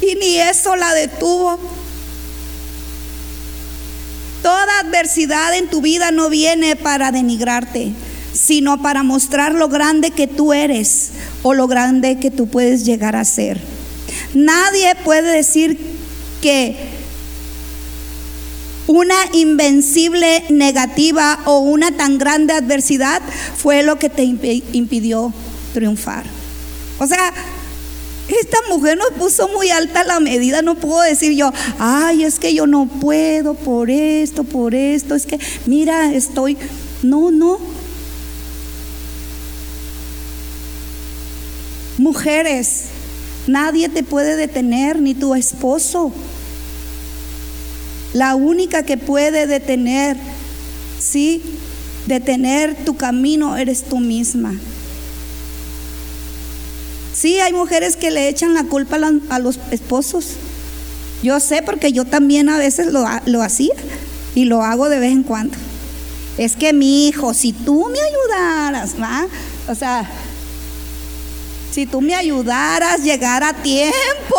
[0.00, 1.58] Y ni eso la detuvo.
[4.42, 7.92] Toda adversidad en tu vida no viene para denigrarte,
[8.32, 11.10] sino para mostrar lo grande que tú eres
[11.42, 13.60] o lo grande que tú puedes llegar a ser.
[14.34, 15.91] Nadie puede decir
[16.42, 16.76] que
[18.86, 23.22] una invencible negativa o una tan grande adversidad
[23.56, 25.32] fue lo que te impidió
[25.72, 26.24] triunfar.
[26.98, 27.32] O sea,
[28.28, 32.54] esta mujer nos puso muy alta la medida, no puedo decir yo, ay, es que
[32.54, 36.58] yo no puedo por esto, por esto, es que, mira, estoy,
[37.02, 37.58] no, no.
[41.98, 42.84] Mujeres,
[43.46, 46.12] nadie te puede detener, ni tu esposo.
[48.12, 50.16] La única que puede detener,
[50.98, 51.42] ¿sí?
[52.06, 54.54] Detener tu camino eres tú misma.
[57.14, 58.98] Sí, hay mujeres que le echan la culpa
[59.30, 60.36] a los esposos.
[61.22, 63.06] Yo sé porque yo también a veces lo,
[63.42, 63.74] hacía
[64.34, 65.56] y lo hago de vez en cuando.
[66.36, 69.26] Es que mi hijo, si tú me ayudaras, ¿va?
[69.68, 70.10] O sea,
[71.72, 74.36] si tú me ayudaras a llegar a tiempo,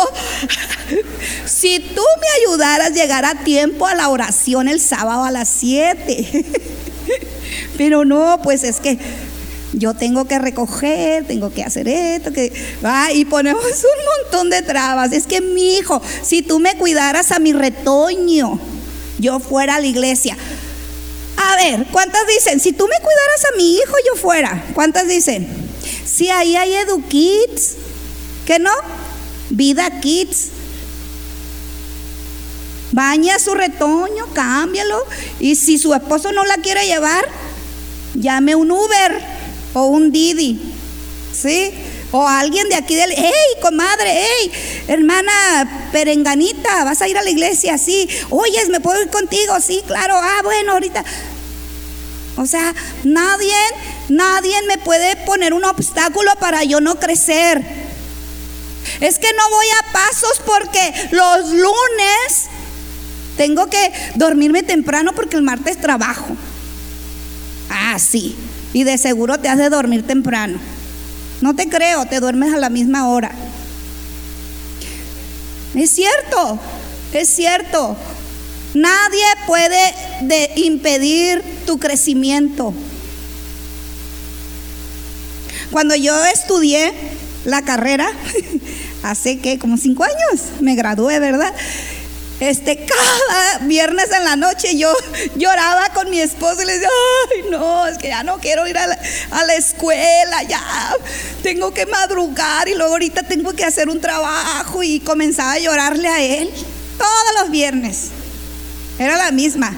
[1.46, 5.48] si tú me ayudaras a llegar a tiempo a la oración el sábado a las
[5.48, 6.44] 7.
[7.76, 8.98] Pero no, pues es que
[9.72, 12.52] yo tengo que recoger, tengo que hacer esto, que
[13.14, 15.10] y ponemos un montón de trabas.
[15.12, 18.60] Es que mi hijo, si tú me cuidaras a mi retoño,
[19.18, 20.36] yo fuera a la iglesia.
[21.36, 22.60] A ver, ¿cuántas dicen?
[22.60, 24.64] Si tú me cuidaras a mi hijo, yo fuera.
[24.72, 25.63] ¿Cuántas dicen?
[26.04, 27.76] Si ahí hay EduKids,
[28.46, 28.70] ¿qué no?
[29.50, 30.48] Vida Kids.
[32.92, 35.02] Baña su retoño, cámbialo.
[35.40, 37.24] Y si su esposo no la quiere llevar,
[38.14, 39.20] llame un Uber
[39.74, 40.60] o un Didi.
[41.32, 41.72] ¿Sí?
[42.12, 44.52] O alguien de aquí del, hey, comadre, hey,
[44.86, 48.08] hermana perenganita, vas a ir a la iglesia, sí.
[48.30, 49.58] Oyes, ¿me puedo ir contigo?
[49.60, 50.14] Sí, claro.
[50.16, 51.04] Ah, bueno, ahorita.
[52.36, 53.54] O sea, nadie,
[54.08, 57.64] nadie me puede poner un obstáculo para yo no crecer.
[59.00, 62.48] Es que no voy a pasos porque los lunes
[63.36, 66.36] tengo que dormirme temprano porque el martes trabajo.
[67.70, 68.36] Ah, sí.
[68.72, 70.58] Y de seguro te has de dormir temprano.
[71.40, 73.30] No te creo, te duermes a la misma hora.
[75.74, 76.58] Es cierto,
[77.12, 77.96] es cierto.
[78.74, 79.94] Nadie puede
[80.56, 82.74] impedir tu crecimiento.
[85.70, 86.92] Cuando yo estudié
[87.44, 88.08] la carrera,
[89.02, 91.52] hace que como cinco años, me gradué, ¿verdad?
[92.40, 94.92] Este, cada viernes en la noche yo
[95.36, 96.88] lloraba con mi esposo y le decía,
[97.32, 100.60] ay, no, es que ya no quiero ir a la, escuela, ya
[101.42, 106.08] tengo que madrugar y luego ahorita tengo que hacer un trabajo y comenzaba a llorarle
[106.08, 106.50] a él
[106.98, 108.08] todos los viernes.
[108.98, 109.72] Era la misma.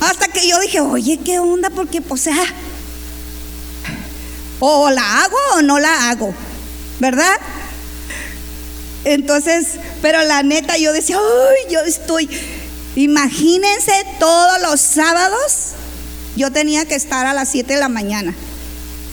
[0.00, 1.70] Hasta que yo dije, oye, ¿qué onda?
[1.70, 2.44] Porque, pues, sea,
[4.60, 6.34] o la hago o no la hago,
[6.98, 7.38] ¿verdad?
[9.04, 12.28] Entonces, pero la neta yo decía, ay, yo estoy,
[12.96, 15.72] imagínense todos los sábados,
[16.36, 18.34] yo tenía que estar a las 7 de la mañana,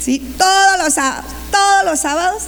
[0.02, 0.19] ¿sí?
[0.38, 2.43] Todos los sábados, todos los sábados.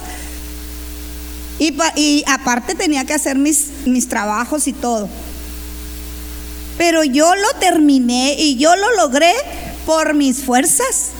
[1.58, 5.08] Y, y aparte tenía que hacer mis, mis trabajos y todo.
[6.78, 9.32] Pero yo lo terminé y yo lo logré
[9.86, 11.10] por mis fuerzas.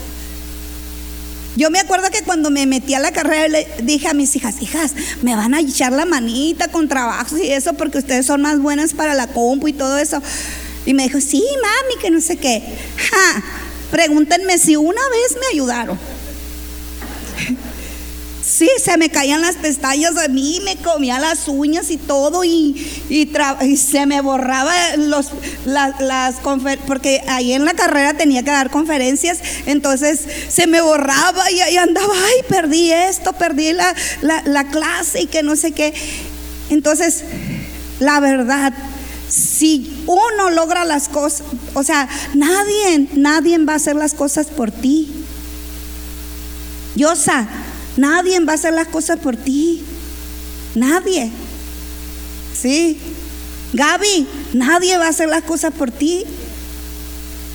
[1.56, 4.92] Yo me acuerdo que cuando me metí a la carrera dije a mis hijas, hijas,
[5.22, 8.92] me van a echar la manita con trabajos y eso porque ustedes son más buenas
[8.92, 10.20] para la compu y todo eso.
[10.84, 12.62] Y me dijo, sí, mami, que no sé qué.
[13.90, 15.98] pregúntenme si una vez me ayudaron.
[18.46, 22.76] Sí, se me caían las pestañas a mí, me comía las uñas y todo y,
[23.76, 25.30] se me borraba los,
[25.64, 31.50] las conferencias, porque ahí en la carrera tenía que dar conferencias, entonces se me borraba
[31.50, 35.92] y ahí andaba, ay, perdí esto, perdí la, la clase y que no sé qué.
[36.70, 37.24] Entonces,
[37.98, 38.72] la verdad,
[39.28, 44.70] si uno logra las cosas, o sea, nadie, nadie va a hacer las cosas por
[44.70, 45.12] ti.
[46.94, 47.48] Yosa,
[47.96, 49.82] Nadie va a hacer las cosas por ti.
[50.74, 51.30] Nadie.
[52.60, 52.98] Sí.
[53.72, 56.24] Gaby, nadie va a hacer las cosas por ti.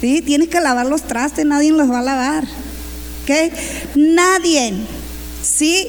[0.01, 2.43] Sí, tienes que lavar los trastes, nadie los va a lavar.
[3.23, 3.53] ¿Ok?
[3.95, 4.73] Nadie.
[5.43, 5.87] Sí.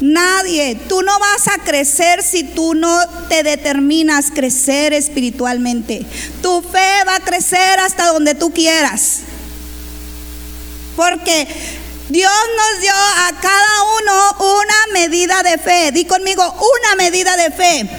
[0.00, 0.78] Nadie.
[0.88, 6.04] Tú no vas a crecer si tú no te determinas crecer espiritualmente.
[6.42, 9.20] Tu fe va a crecer hasta donde tú quieras.
[10.96, 11.48] Porque
[12.08, 15.90] Dios nos dio a cada uno una medida de fe.
[15.92, 17.90] Di conmigo, una medida de fe.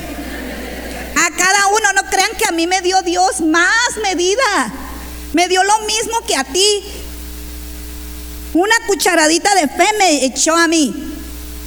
[1.15, 4.73] A cada uno, no crean que a mí me dio Dios más medida.
[5.33, 6.83] Me dio lo mismo que a ti.
[8.53, 10.93] Una cucharadita de fe me echó a mí.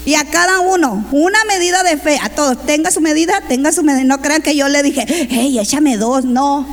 [0.07, 2.18] Y a cada uno, una medida de fe.
[2.22, 4.05] A todos, tenga su medida, tenga su medida.
[4.05, 6.24] No crean que yo le dije, hey, échame dos.
[6.24, 6.66] No.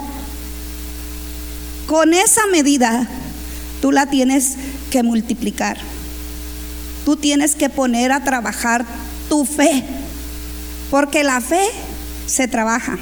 [1.88, 3.06] Con esa medida,
[3.82, 4.56] tú la tienes
[4.90, 5.78] que multiplicar.
[7.06, 8.86] Tú tienes que poner a trabajar
[9.30, 9.84] tu fe,
[10.92, 11.62] porque la fe
[12.26, 12.98] se trabaja,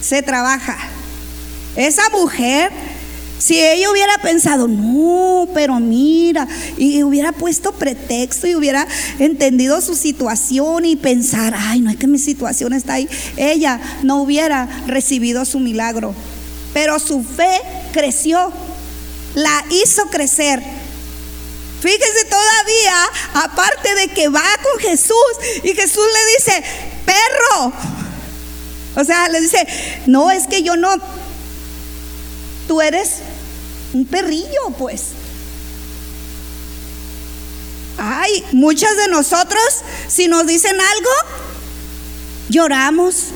[0.00, 0.76] se trabaja.
[1.76, 2.70] Esa mujer
[3.38, 6.46] Si ella hubiera pensado, no, pero mira,
[6.78, 8.86] y hubiera puesto pretexto y hubiera
[9.18, 14.22] entendido su situación y pensar, ay, no es que mi situación está ahí, ella no
[14.22, 16.14] hubiera recibido su milagro.
[16.72, 17.60] Pero su fe
[17.92, 18.52] creció,
[19.34, 20.62] la hizo crecer.
[21.80, 25.14] Fíjese todavía, aparte de que va con Jesús
[25.62, 26.64] y Jesús le dice,
[27.04, 27.72] perro.
[28.96, 29.66] O sea, le dice,
[30.06, 30.88] no, es que yo no,
[32.66, 33.16] tú eres
[33.92, 35.08] un perrillo, pues.
[37.98, 39.62] Ay, muchas de nosotros,
[40.08, 41.10] si nos dicen algo,
[42.48, 43.26] lloramos.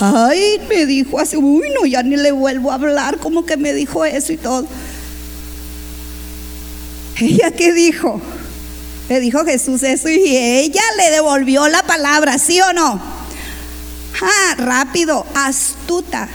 [0.00, 3.72] Ay, me dijo así, uy, no, ya ni le vuelvo a hablar, como que me
[3.72, 4.66] dijo eso y todo.
[7.20, 8.20] ¿Ella qué dijo?
[9.08, 13.00] Le dijo Jesús eso y ella le devolvió la palabra, ¿sí o no?
[14.22, 16.28] Ah, rápido, astuta,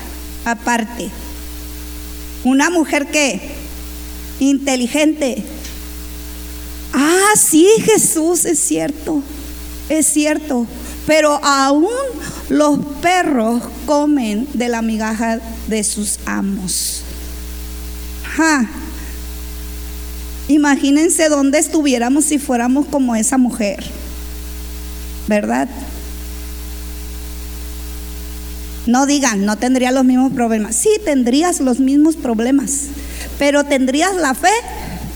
[0.46, 1.10] aparte.
[2.44, 3.42] Una mujer que
[4.40, 5.44] inteligente.
[6.94, 9.22] Ah, sí, Jesús, es cierto,
[9.90, 10.68] es cierto.
[11.06, 11.88] Pero aún
[12.50, 17.02] los perros comen de la migaja de sus amos.
[20.48, 23.84] Imagínense dónde estuviéramos si fuéramos como esa mujer,
[25.28, 25.68] ¿verdad?
[28.86, 30.76] No digan, no tendría los mismos problemas.
[30.76, 32.84] Sí, tendrías los mismos problemas,
[33.38, 34.54] pero tendrías la fe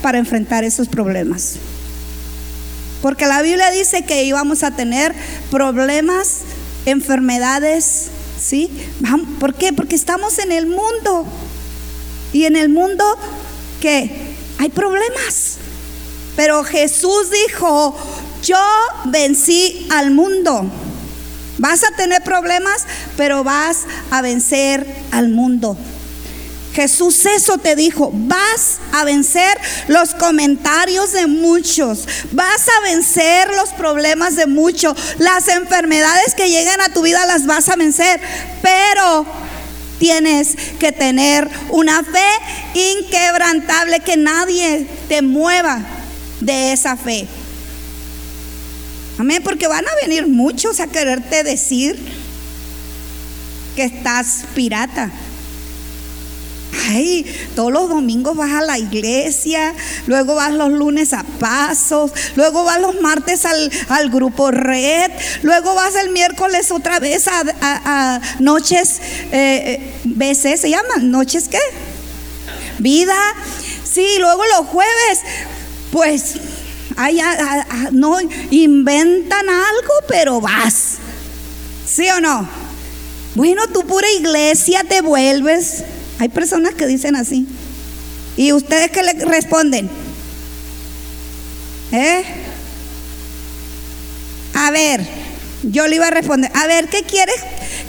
[0.01, 1.55] para enfrentar esos problemas.
[3.01, 5.15] Porque la Biblia dice que íbamos a tener
[5.49, 6.39] problemas,
[6.85, 8.07] enfermedades,
[8.39, 8.69] ¿sí?
[9.39, 9.71] ¿Por qué?
[9.71, 11.25] Porque estamos en el mundo.
[12.33, 13.03] Y en el mundo,
[13.79, 14.30] ¿qué?
[14.61, 15.57] Hay problemas.
[16.35, 17.97] Pero Jesús dijo,
[18.43, 18.63] yo
[19.05, 20.69] vencí al mundo.
[21.57, 22.85] Vas a tener problemas,
[23.17, 23.79] pero vas
[24.11, 25.75] a vencer al mundo.
[26.75, 29.57] Jesús eso te dijo, vas a vencer
[29.87, 36.79] los comentarios de muchos, vas a vencer los problemas de muchos, las enfermedades que llegan
[36.81, 38.21] a tu vida las vas a vencer,
[38.61, 39.25] pero
[40.01, 42.27] tienes que tener una fe
[42.73, 45.79] inquebrantable que nadie te mueva
[46.39, 47.27] de esa fe.
[49.19, 51.99] Amén, porque van a venir muchos a quererte decir
[53.75, 55.11] que estás pirata.
[56.89, 59.73] Ay, todos los domingos vas a la iglesia,
[60.07, 65.11] luego vas los lunes a pasos, luego vas los martes al, grupo red,
[65.41, 69.01] luego vas el miércoles otra vez a, noches,
[69.31, 71.11] eh, veces, ¿se llaman?
[71.11, 71.59] ¿Noches qué?
[72.79, 73.17] Vida.
[73.83, 75.19] Sí, luego los jueves,
[75.91, 76.35] pues
[77.91, 78.17] no
[78.49, 80.97] inventan algo, pero vas.
[81.85, 82.47] ¿Sí o no?
[83.35, 85.83] Bueno, tú pura iglesia te vuelves.
[86.21, 87.47] Hay personas que dicen así.
[88.37, 89.89] ¿Y ustedes qué le responden?
[91.91, 92.23] ¿Eh?
[94.53, 95.03] A ver,
[95.63, 96.51] yo le iba a responder.
[96.53, 97.37] A ver, ¿qué quieres?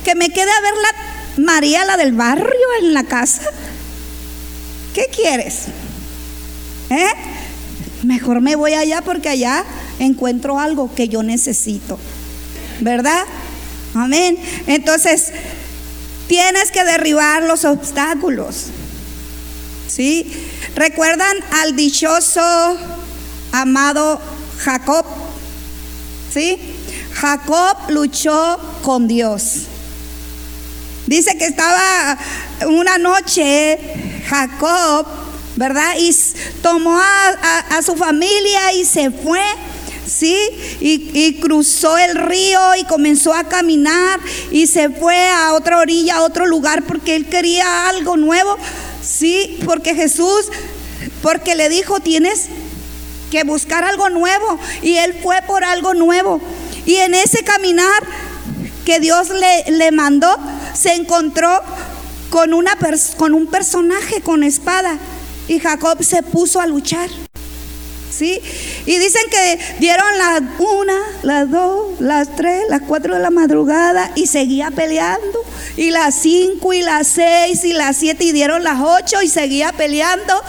[0.03, 2.49] ¿Que me quede a ver la María, la del barrio,
[2.81, 3.43] en la casa?
[4.95, 5.65] ¿Qué quieres?
[6.89, 7.05] ¿Eh?
[8.01, 9.63] mejor me voy allá porque allá
[9.99, 11.99] encuentro algo que yo necesito.
[12.79, 13.25] ¿Verdad?
[13.93, 14.39] Amén.
[14.65, 15.31] Entonces,
[16.27, 18.67] tienes que derribar los obstáculos.
[19.87, 20.31] ¿Sí?
[20.75, 22.41] ¿Recuerdan al dichoso
[23.51, 24.19] amado
[24.59, 25.05] Jacob?
[26.33, 26.59] ¿Sí?
[27.13, 29.67] Jacob luchó con Dios.
[31.05, 32.17] Dice que estaba
[32.65, 33.77] una noche
[34.27, 35.05] Jacob
[35.55, 35.95] ¿verdad?
[35.99, 36.15] Y
[36.61, 39.41] tomó a, su familia y se fue.
[40.13, 40.37] ¿Sí?
[40.79, 44.19] Y, cruzó el río y comenzó a caminar
[44.51, 48.57] y se fue a otra orilla, a otro lugar, porque él quería algo nuevo,
[49.01, 49.59] ¿sí?
[49.65, 50.47] Porque Jesús,
[51.21, 52.47] porque le dijo, tienes
[53.31, 54.59] que buscar algo nuevo.
[54.81, 56.39] Y él fue por algo nuevo.
[56.85, 58.03] Y en ese caminar
[58.85, 60.37] que Dios le, le mandó,
[60.73, 61.61] se encontró
[62.29, 62.77] con, una
[63.17, 64.97] con un personaje con espada.
[65.47, 67.09] Y Jacob se puso a luchar.
[68.11, 68.39] ¿Sí?
[68.85, 74.11] Y dicen que dieron las una, las dos, las tres, las cuatro de la madrugada
[74.15, 75.43] y seguía peleando.
[75.77, 79.71] Y las cinco y las seis y las siete y dieron las ocho y seguía
[79.71, 80.41] peleando.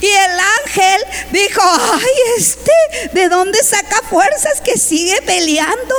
[0.00, 1.00] Y el ángel
[1.32, 2.70] dijo, ay, este,
[3.12, 5.94] ¿de dónde saca fuerzas que sigue peleando?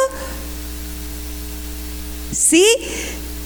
[2.32, 2.66] Sí,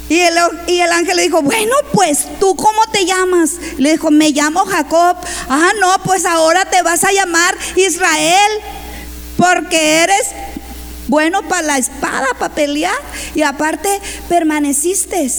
[0.10, 0.36] y el,
[0.68, 3.52] y el, ángel le dijo, bueno, pues tú cómo te llamas?
[3.78, 5.16] Le dijo, me llamo Jacob.
[5.50, 8.52] Ah, no, pues ahora te vas a llamar Israel,
[9.38, 10.32] porque eres
[11.08, 12.96] bueno para la espada, para pelear,
[13.34, 13.90] y aparte
[14.28, 15.32] permaneciste.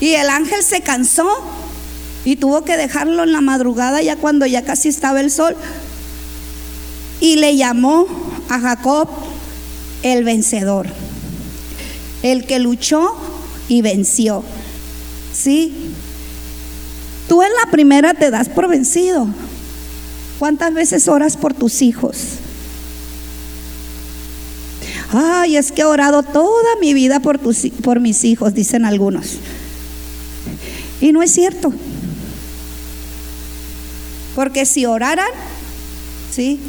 [0.00, 1.28] Y el ángel se cansó
[2.24, 5.56] y tuvo que dejarlo en la madrugada ya cuando ya casi estaba el sol.
[7.20, 8.06] Y le llamó
[8.48, 9.08] a Jacob
[10.02, 10.86] el vencedor,
[12.22, 13.14] el que luchó
[13.68, 14.42] y venció.
[15.32, 15.92] ¿Sí?
[17.28, 19.28] Tú en la primera te das por vencido.
[20.38, 22.16] ¿Cuántas veces oras por tus hijos?
[25.10, 29.38] Ay, es que he orado toda mi vida por, tus, por mis hijos, dicen algunos.
[31.00, 31.72] Y no es cierto.
[34.34, 35.30] Porque si oraran,
[36.30, 36.60] ¿sí?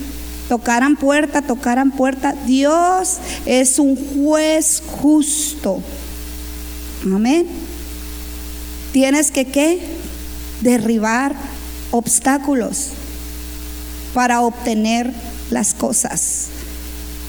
[0.47, 5.81] Tocaran puerta, tocaran puerta, Dios es un juez justo.
[7.03, 7.47] Amén.
[8.91, 9.79] Tienes que qué?
[10.61, 11.35] Derribar
[11.91, 12.89] obstáculos
[14.13, 15.11] para obtener
[15.49, 16.47] las cosas.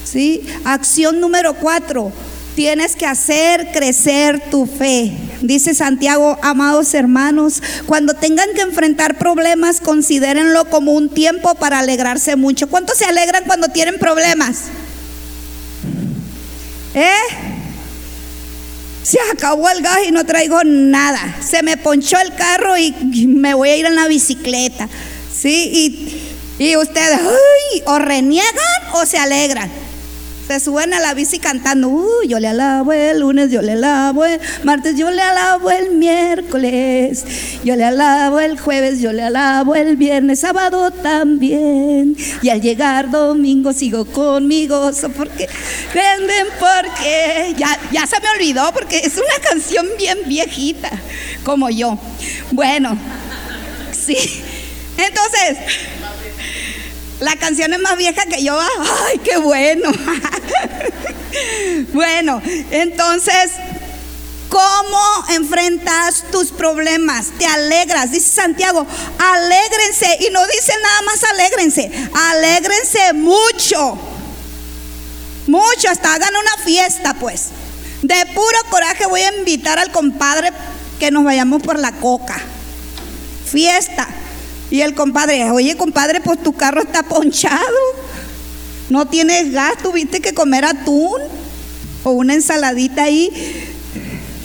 [0.03, 0.45] ¿Sí?
[0.65, 2.11] Acción número cuatro.
[2.55, 5.13] Tienes que hacer crecer tu fe.
[5.41, 12.35] Dice Santiago, amados hermanos, cuando tengan que enfrentar problemas, considérenlo como un tiempo para alegrarse
[12.35, 12.67] mucho.
[12.67, 14.65] ¿Cuántos se alegran cuando tienen problemas?
[16.93, 17.50] ¿Eh?
[19.11, 21.35] Se acabó el gas y no traigo nada.
[21.45, 22.93] Se me ponchó el carro y
[23.27, 24.87] me voy a ir en la bicicleta.
[25.35, 26.31] ¿Sí?
[26.57, 27.19] Y, y ustedes,
[27.83, 28.53] o reniegan
[28.93, 29.69] o se alegran.
[30.47, 34.25] Se suben a la bici cantando, uh, yo le alabo el lunes, yo le alabo
[34.25, 37.23] el martes, yo le alabo el miércoles,
[37.63, 42.17] yo le alabo el jueves, yo le alabo el viernes, sábado también.
[42.41, 45.47] Y al llegar domingo sigo con mi gozo porque
[45.93, 50.89] venden porque ya, ya se me olvidó porque es una canción bien viejita,
[51.45, 51.97] como yo.
[52.51, 52.97] Bueno,
[53.91, 54.17] sí.
[54.97, 55.57] Entonces,
[57.21, 58.59] la canción es más vieja que yo.
[58.59, 59.91] ¡Ay, qué bueno!
[61.93, 62.41] bueno,
[62.71, 63.51] entonces,
[64.49, 67.27] ¿cómo enfrentas tus problemas?
[67.37, 68.11] Te alegras.
[68.11, 68.87] Dice Santiago,
[69.19, 70.17] alégrense.
[70.19, 71.91] Y no dice nada más alégrense.
[72.31, 73.99] Alégrense mucho.
[75.45, 77.49] Mucho, hasta hagan una fiesta, pues.
[78.01, 80.51] De puro coraje voy a invitar al compadre
[80.99, 82.41] que nos vayamos por la coca.
[83.45, 84.07] Fiesta.
[84.71, 87.59] Y el compadre, oye compadre, pues tu carro está ponchado.
[88.89, 91.19] No tienes gas, tuviste que comer atún
[92.05, 93.29] o una ensaladita ahí.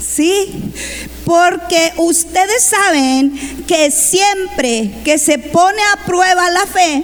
[0.05, 0.73] Sí,
[1.23, 7.03] porque ustedes saben que siempre que se pone a prueba la fe,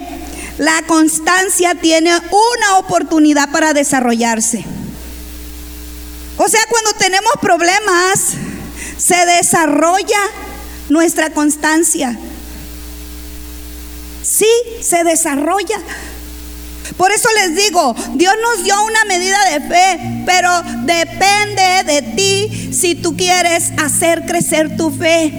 [0.58, 4.64] la constancia tiene una oportunidad para desarrollarse.
[6.36, 8.34] O sea, cuando tenemos problemas,
[8.98, 10.20] se desarrolla
[10.90, 12.18] nuestra constancia
[14.36, 14.46] sí
[14.80, 15.78] se desarrolla.
[16.96, 20.50] Por eso les digo, Dios nos dio una medida de fe, pero
[20.82, 25.32] depende de ti si tú quieres hacer crecer tu fe.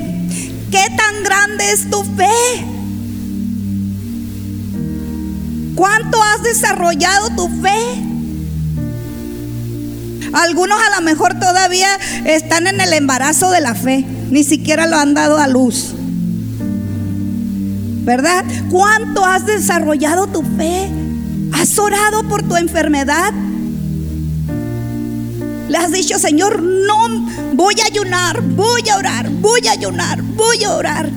[0.71, 2.65] ¿Qué tan grande es tu fe?
[5.75, 7.77] ¿Cuánto has desarrollado tu fe?
[10.33, 11.87] Algunos a lo mejor todavía
[12.25, 15.93] están en el embarazo de la fe, ni siquiera lo han dado a luz.
[18.05, 18.45] ¿Verdad?
[18.69, 20.87] ¿Cuánto has desarrollado tu fe?
[21.51, 23.33] ¿Has orado por tu enfermedad?
[25.67, 30.63] Le has dicho, Señor, no voy a ayunar, voy a orar, voy a ayunar, voy
[30.63, 31.09] a orar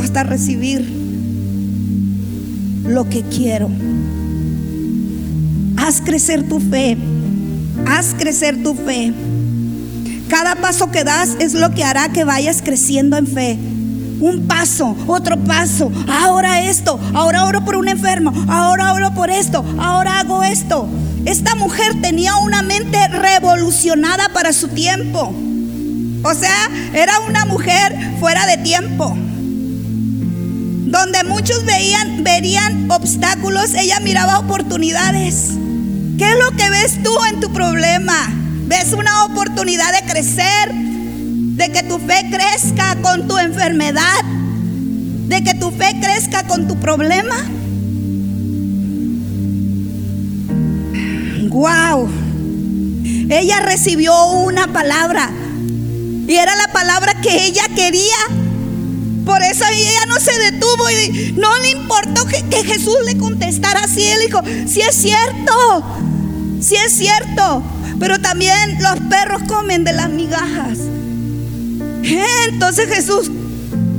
[0.00, 0.88] hasta recibir
[2.84, 3.68] lo que quiero.
[5.76, 6.96] Haz crecer tu fe,
[7.86, 9.12] haz crecer tu fe.
[10.28, 13.58] Cada paso que das es lo que hará que vayas creciendo en fe
[14.20, 19.64] un paso, otro paso, ahora esto, ahora oro por un enfermo, ahora oro por esto,
[19.78, 20.88] ahora hago esto.
[21.24, 25.34] Esta mujer tenía una mente revolucionada para su tiempo.
[26.22, 29.14] O sea, era una mujer fuera de tiempo.
[30.90, 35.50] Donde muchos veían, verían obstáculos, ella miraba oportunidades.
[36.18, 38.32] ¿Qué es lo que ves tú en tu problema?
[38.66, 40.87] ¿Ves una oportunidad de crecer?
[41.58, 44.22] De que tu fe crezca con tu enfermedad,
[45.26, 47.34] de que tu fe crezca con tu problema.
[51.50, 52.08] Wow.
[53.28, 55.30] Ella recibió una palabra
[56.28, 58.16] y era la palabra que ella quería.
[59.26, 64.04] Por eso ella no se detuvo y no le importó que, Jesús le contestara así.
[64.04, 65.82] Él dijo, si es cierto,
[66.60, 67.64] si es cierto.
[67.98, 70.78] Pero también los perros comen de las migajas.
[72.02, 73.30] Entonces Jesús,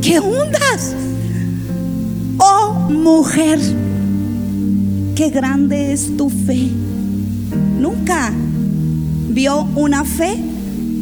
[0.01, 0.95] ¿qué hundas?
[2.37, 3.59] Oh mujer,
[5.15, 6.69] qué grande es tu fe.
[7.79, 8.31] Nunca
[9.29, 10.37] vio una fe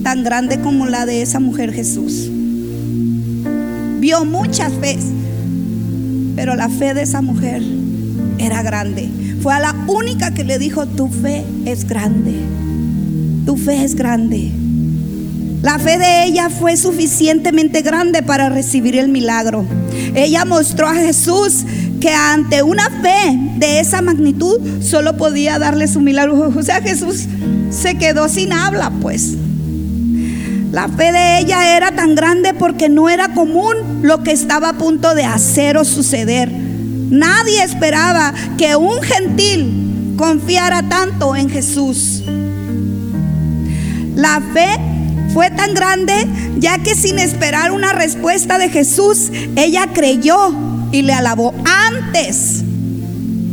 [0.04, 2.30] tan grande como la de esa mujer Jesús.
[4.00, 4.98] vio muchas fe,
[6.36, 7.62] pero la fe de esa mujer
[8.38, 9.10] era grande.
[9.42, 12.36] Fue a la única que le dijo, tu fe es grande,
[13.46, 14.52] tu fe es grande.
[15.62, 19.66] La fe de ella fue suficientemente grande para recibir el milagro.
[20.14, 21.66] Ella mostró a Jesús
[22.00, 26.54] que ante una fe de esa magnitud solo podía darle su milagro.
[26.56, 27.26] O sea, Jesús
[27.72, 29.34] se quedó sin habla, pues.
[30.72, 34.74] La fe de ella era tan grande porque no era común lo que estaba a
[34.74, 36.52] punto de hacer o suceder.
[36.52, 42.22] Nadie esperaba que un gentil confiara tanto en Jesús.
[44.16, 44.97] La fe
[45.34, 46.14] fue tan grande
[46.60, 50.54] ya que sin esperar una respuesta de Jesús, ella creyó
[50.92, 52.64] y le alabó antes.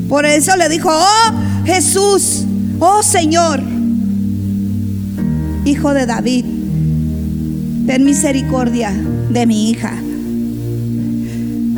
[0.08, 1.32] Por eso le dijo, oh
[1.64, 2.44] Jesús,
[2.78, 3.62] oh Señor,
[5.64, 6.44] Hijo de David,
[7.86, 8.92] ten misericordia
[9.30, 9.94] de mi hija.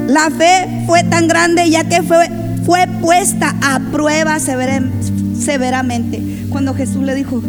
[0.09, 2.28] La fe fue tan grande ya que fue,
[2.64, 6.20] fue puesta a prueba severamente.
[6.49, 7.40] Cuando Jesús le dijo,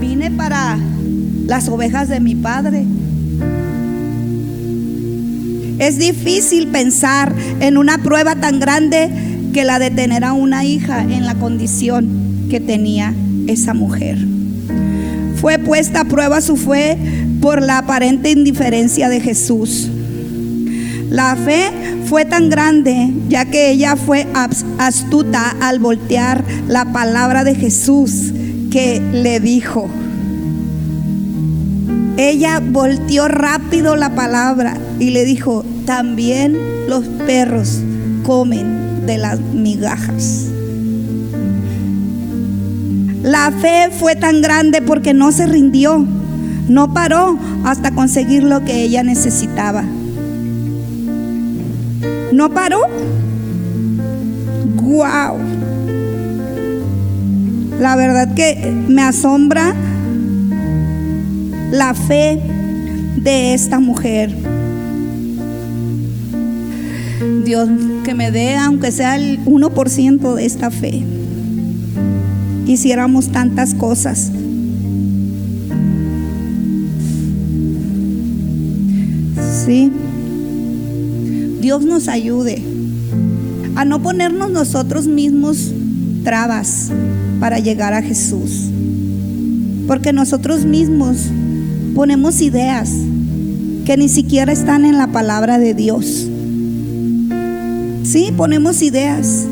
[0.00, 0.78] vine para
[1.50, 2.84] las ovejas de mi padre.
[5.80, 9.10] Es difícil pensar en una prueba tan grande
[9.52, 13.12] que la de tener a una hija en la condición que tenía
[13.48, 14.16] esa mujer.
[15.40, 16.96] Fue puesta a prueba su fe
[17.40, 19.90] por la aparente indiferencia de Jesús.
[21.08, 21.72] La fe
[22.04, 24.24] fue tan grande ya que ella fue
[24.78, 28.32] astuta al voltear la palabra de Jesús
[28.70, 29.90] que le dijo,
[32.28, 37.80] ella volteó rápido la palabra y le dijo, también los perros
[38.24, 40.46] comen de las migajas.
[43.22, 46.04] La fe fue tan grande porque no se rindió,
[46.68, 49.84] no paró hasta conseguir lo que ella necesitaba.
[52.32, 52.82] No paró.
[54.76, 55.38] Wow.
[57.78, 59.74] La verdad que me asombra
[61.70, 62.40] la fe
[63.16, 64.34] de esta mujer.
[67.44, 67.68] Dios,
[68.04, 71.02] que me dé, aunque sea el 1% de esta fe.
[72.66, 74.30] Hiciéramos tantas cosas.
[79.66, 79.92] Sí.
[81.60, 82.62] Dios nos ayude
[83.76, 85.72] a no ponernos nosotros mismos
[86.24, 86.90] trabas
[87.38, 88.70] para llegar a Jesús.
[89.86, 91.30] Porque nosotros mismos
[91.94, 92.90] ponemos ideas
[93.84, 96.28] que ni siquiera están en la palabra de Dios.
[98.02, 99.46] Sí, ponemos ideas.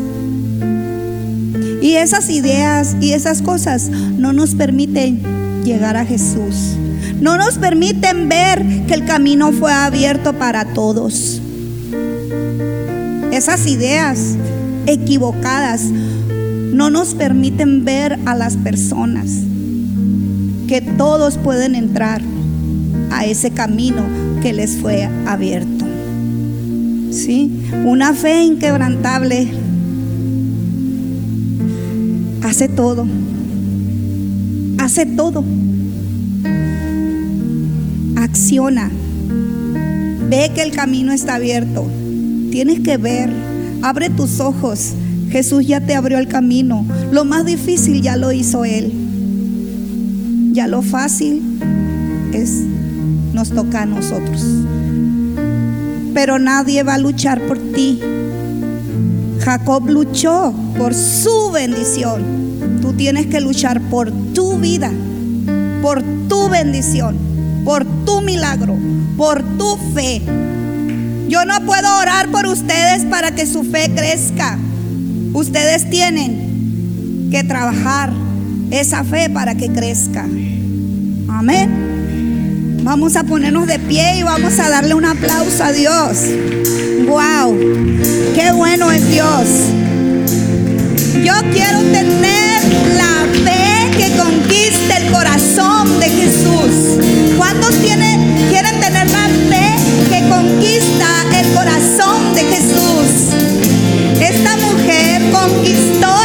[1.82, 5.20] Y esas ideas y esas cosas no nos permiten
[5.64, 6.76] llegar a Jesús.
[7.20, 11.40] No nos permiten ver que el camino fue abierto para todos.
[13.32, 14.36] Esas ideas
[14.86, 15.82] equivocadas
[16.72, 19.47] no nos permiten ver a las personas
[20.68, 22.20] que todos pueden entrar
[23.10, 24.02] a ese camino
[24.42, 25.86] que les fue abierto.
[27.10, 27.62] ¿Sí?
[27.86, 29.48] Una fe inquebrantable
[32.42, 33.06] hace todo.
[34.78, 35.42] Hace todo.
[38.16, 38.90] Acciona.
[40.28, 41.86] Ve que el camino está abierto.
[42.50, 43.30] Tienes que ver.
[43.80, 44.92] Abre tus ojos.
[45.30, 46.84] Jesús ya te abrió el camino.
[47.10, 49.07] Lo más difícil ya lo hizo Él.
[50.58, 51.40] Ya lo fácil
[52.32, 52.64] es
[53.32, 54.44] nos toca a nosotros.
[56.12, 58.00] Pero nadie va a luchar por ti.
[59.38, 62.80] Jacob luchó por su bendición.
[62.82, 64.90] Tú tienes que luchar por tu vida,
[65.80, 67.16] por tu bendición,
[67.64, 68.76] por tu milagro,
[69.16, 70.22] por tu fe.
[71.28, 74.58] Yo no puedo orar por ustedes para que su fe crezca.
[75.34, 78.12] Ustedes tienen que trabajar
[78.72, 80.26] esa fe para que crezca.
[81.38, 82.80] Amén.
[82.82, 86.18] Vamos a ponernos de pie y vamos a darle un aplauso a Dios.
[87.06, 87.56] ¡Wow!
[88.34, 89.46] ¡Qué bueno es Dios!
[91.22, 92.60] Yo quiero tener
[92.96, 97.04] la fe que conquiste el corazón de Jesús.
[97.36, 99.76] ¿Cuántos tienen, quieren tener la fe
[100.10, 101.06] que conquista
[101.38, 103.32] el corazón de Jesús?
[104.20, 106.17] Esta mujer conquistó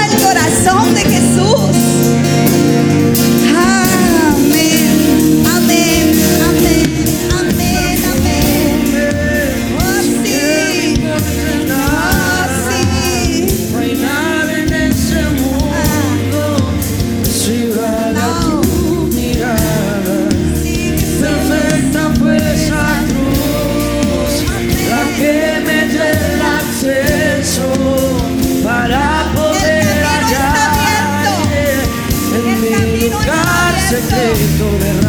[34.01, 35.02] secreto, ¿verdad?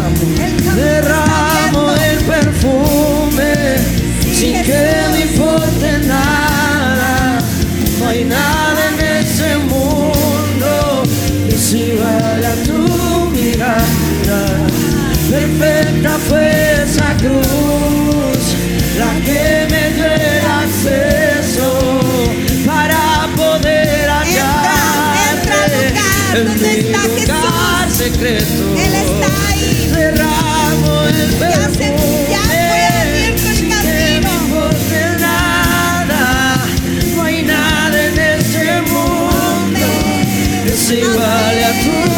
[28.24, 28.64] secreto.
[28.78, 29.90] Él está ahí.
[29.94, 32.26] Derramo el perfume.
[32.30, 32.64] Ya, ya
[35.18, 36.56] nada,
[37.14, 39.86] no hay nada en este mundo
[40.64, 42.13] que se iguale a tu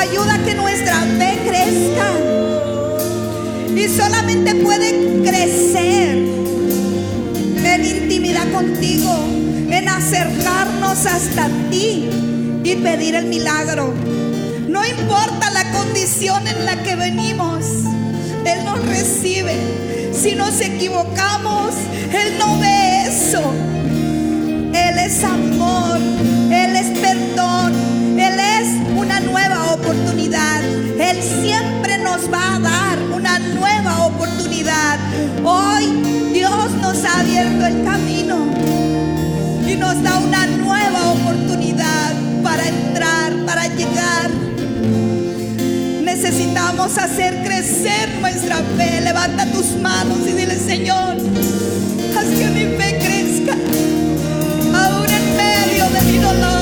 [0.00, 2.10] ayuda a que nuestra fe crezca.
[3.76, 6.16] Y solamente puede crecer
[7.64, 9.14] en intimidad contigo,
[9.70, 12.08] en acercarnos hasta ti
[12.64, 13.92] y pedir el milagro.
[14.68, 17.64] No importa la condición en la que venimos,
[18.44, 19.54] Él nos recibe.
[20.12, 21.74] Si nos equivocamos,
[22.12, 23.52] Él no ve eso.
[24.72, 25.98] Él es amor,
[26.50, 27.72] Él es perdón,
[31.20, 34.98] Siempre nos va a dar una nueva oportunidad.
[35.44, 35.86] Hoy
[36.32, 38.46] Dios nos ha abierto el camino
[39.66, 44.30] y nos da una nueva oportunidad para entrar, para llegar.
[46.02, 49.02] Necesitamos hacer crecer nuestra fe.
[49.02, 51.16] Levanta tus manos y dile, Señor,
[52.16, 53.52] haz que mi fe crezca,
[54.74, 56.59] aún en medio de mi dolor.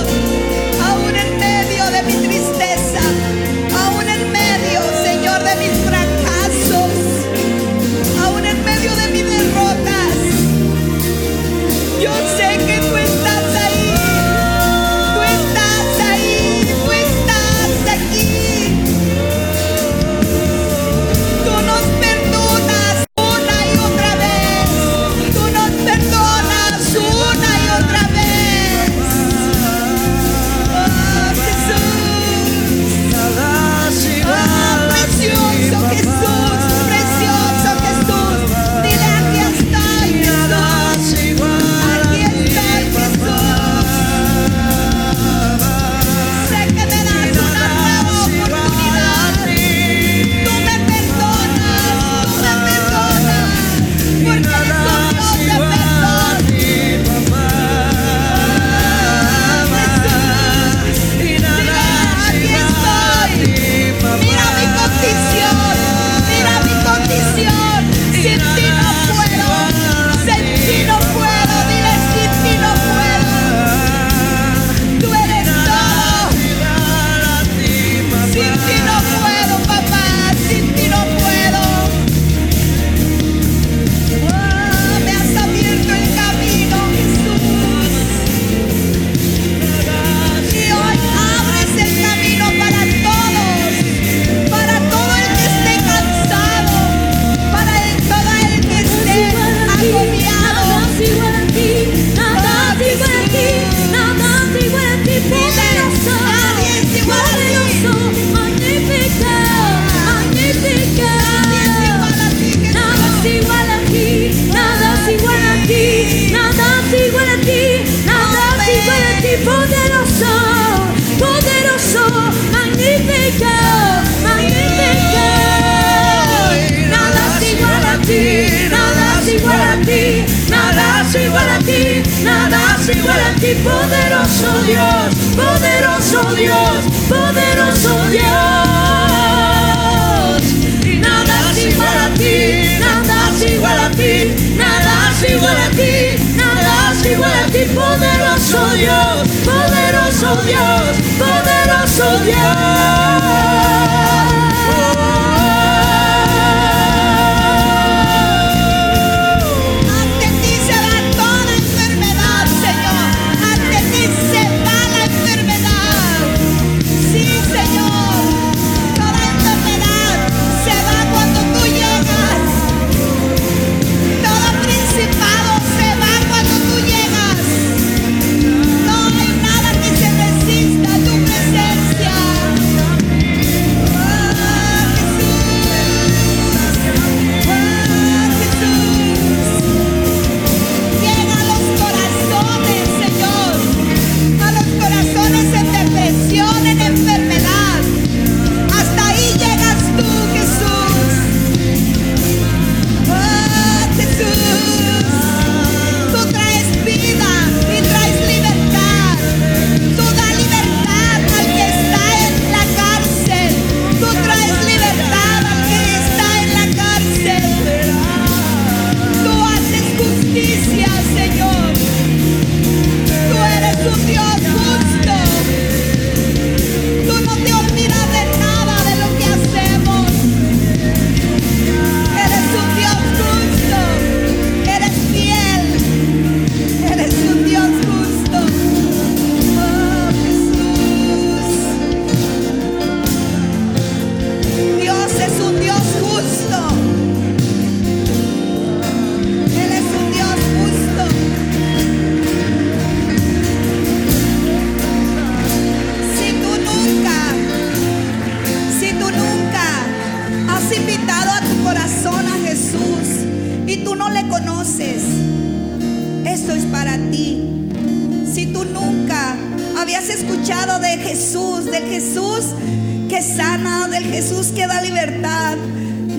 [275.18, 275.56] Libertad,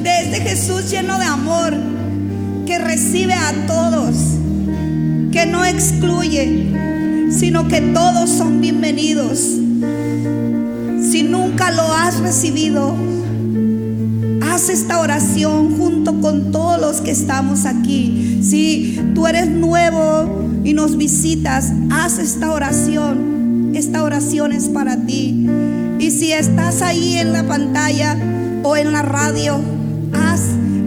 [0.03, 1.73] de este Jesús lleno de amor,
[2.65, 4.15] que recibe a todos,
[5.31, 9.39] que no excluye, sino que todos son bienvenidos.
[11.01, 12.95] Si nunca lo has recibido,
[14.41, 18.39] haz esta oración junto con todos los que estamos aquí.
[18.41, 23.71] Si tú eres nuevo y nos visitas, haz esta oración.
[23.75, 25.47] Esta oración es para ti.
[25.99, 28.17] Y si estás ahí en la pantalla
[28.63, 29.59] o en la radio,
[30.13, 30.41] haz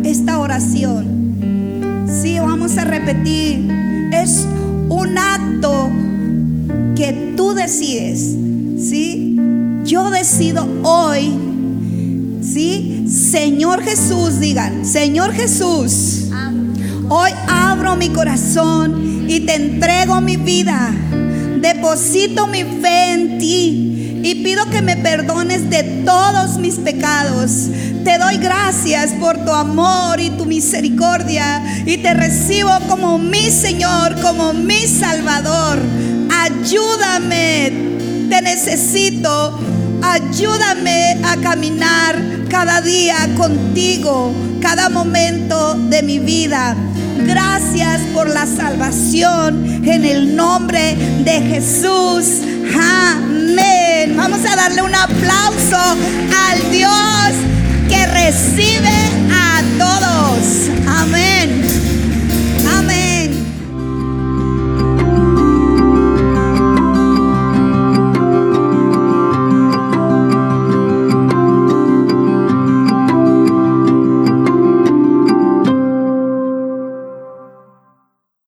[0.05, 2.07] esta oración.
[2.07, 3.68] Sí, vamos a repetir.
[4.12, 4.47] Es
[4.89, 5.91] un acto
[6.95, 8.37] que tú decides.
[8.79, 9.37] ¿Sí?
[9.85, 11.33] Yo decido hoy.
[12.43, 13.05] ¿Sí?
[13.09, 16.29] Señor Jesús, digan, Señor Jesús,
[17.09, 20.93] hoy abro mi corazón y te entrego mi vida.
[21.61, 23.91] Deposito mi fe en ti
[24.23, 27.68] y pido que me perdones de todos mis pecados.
[28.05, 34.20] Te doy gracias por tu amor y tu misericordia y te recibo como mi Señor,
[34.20, 35.79] como mi Salvador.
[36.31, 37.73] Ayúdame,
[38.29, 39.59] te necesito.
[40.03, 46.77] Ayúdame a caminar cada día contigo, cada momento de mi vida.
[47.18, 52.43] Gracias por la salvación en el nombre de Jesús.
[52.75, 53.82] Amén.
[54.11, 56.90] Vamos a darle un aplauso al Dios
[57.88, 58.90] que recibe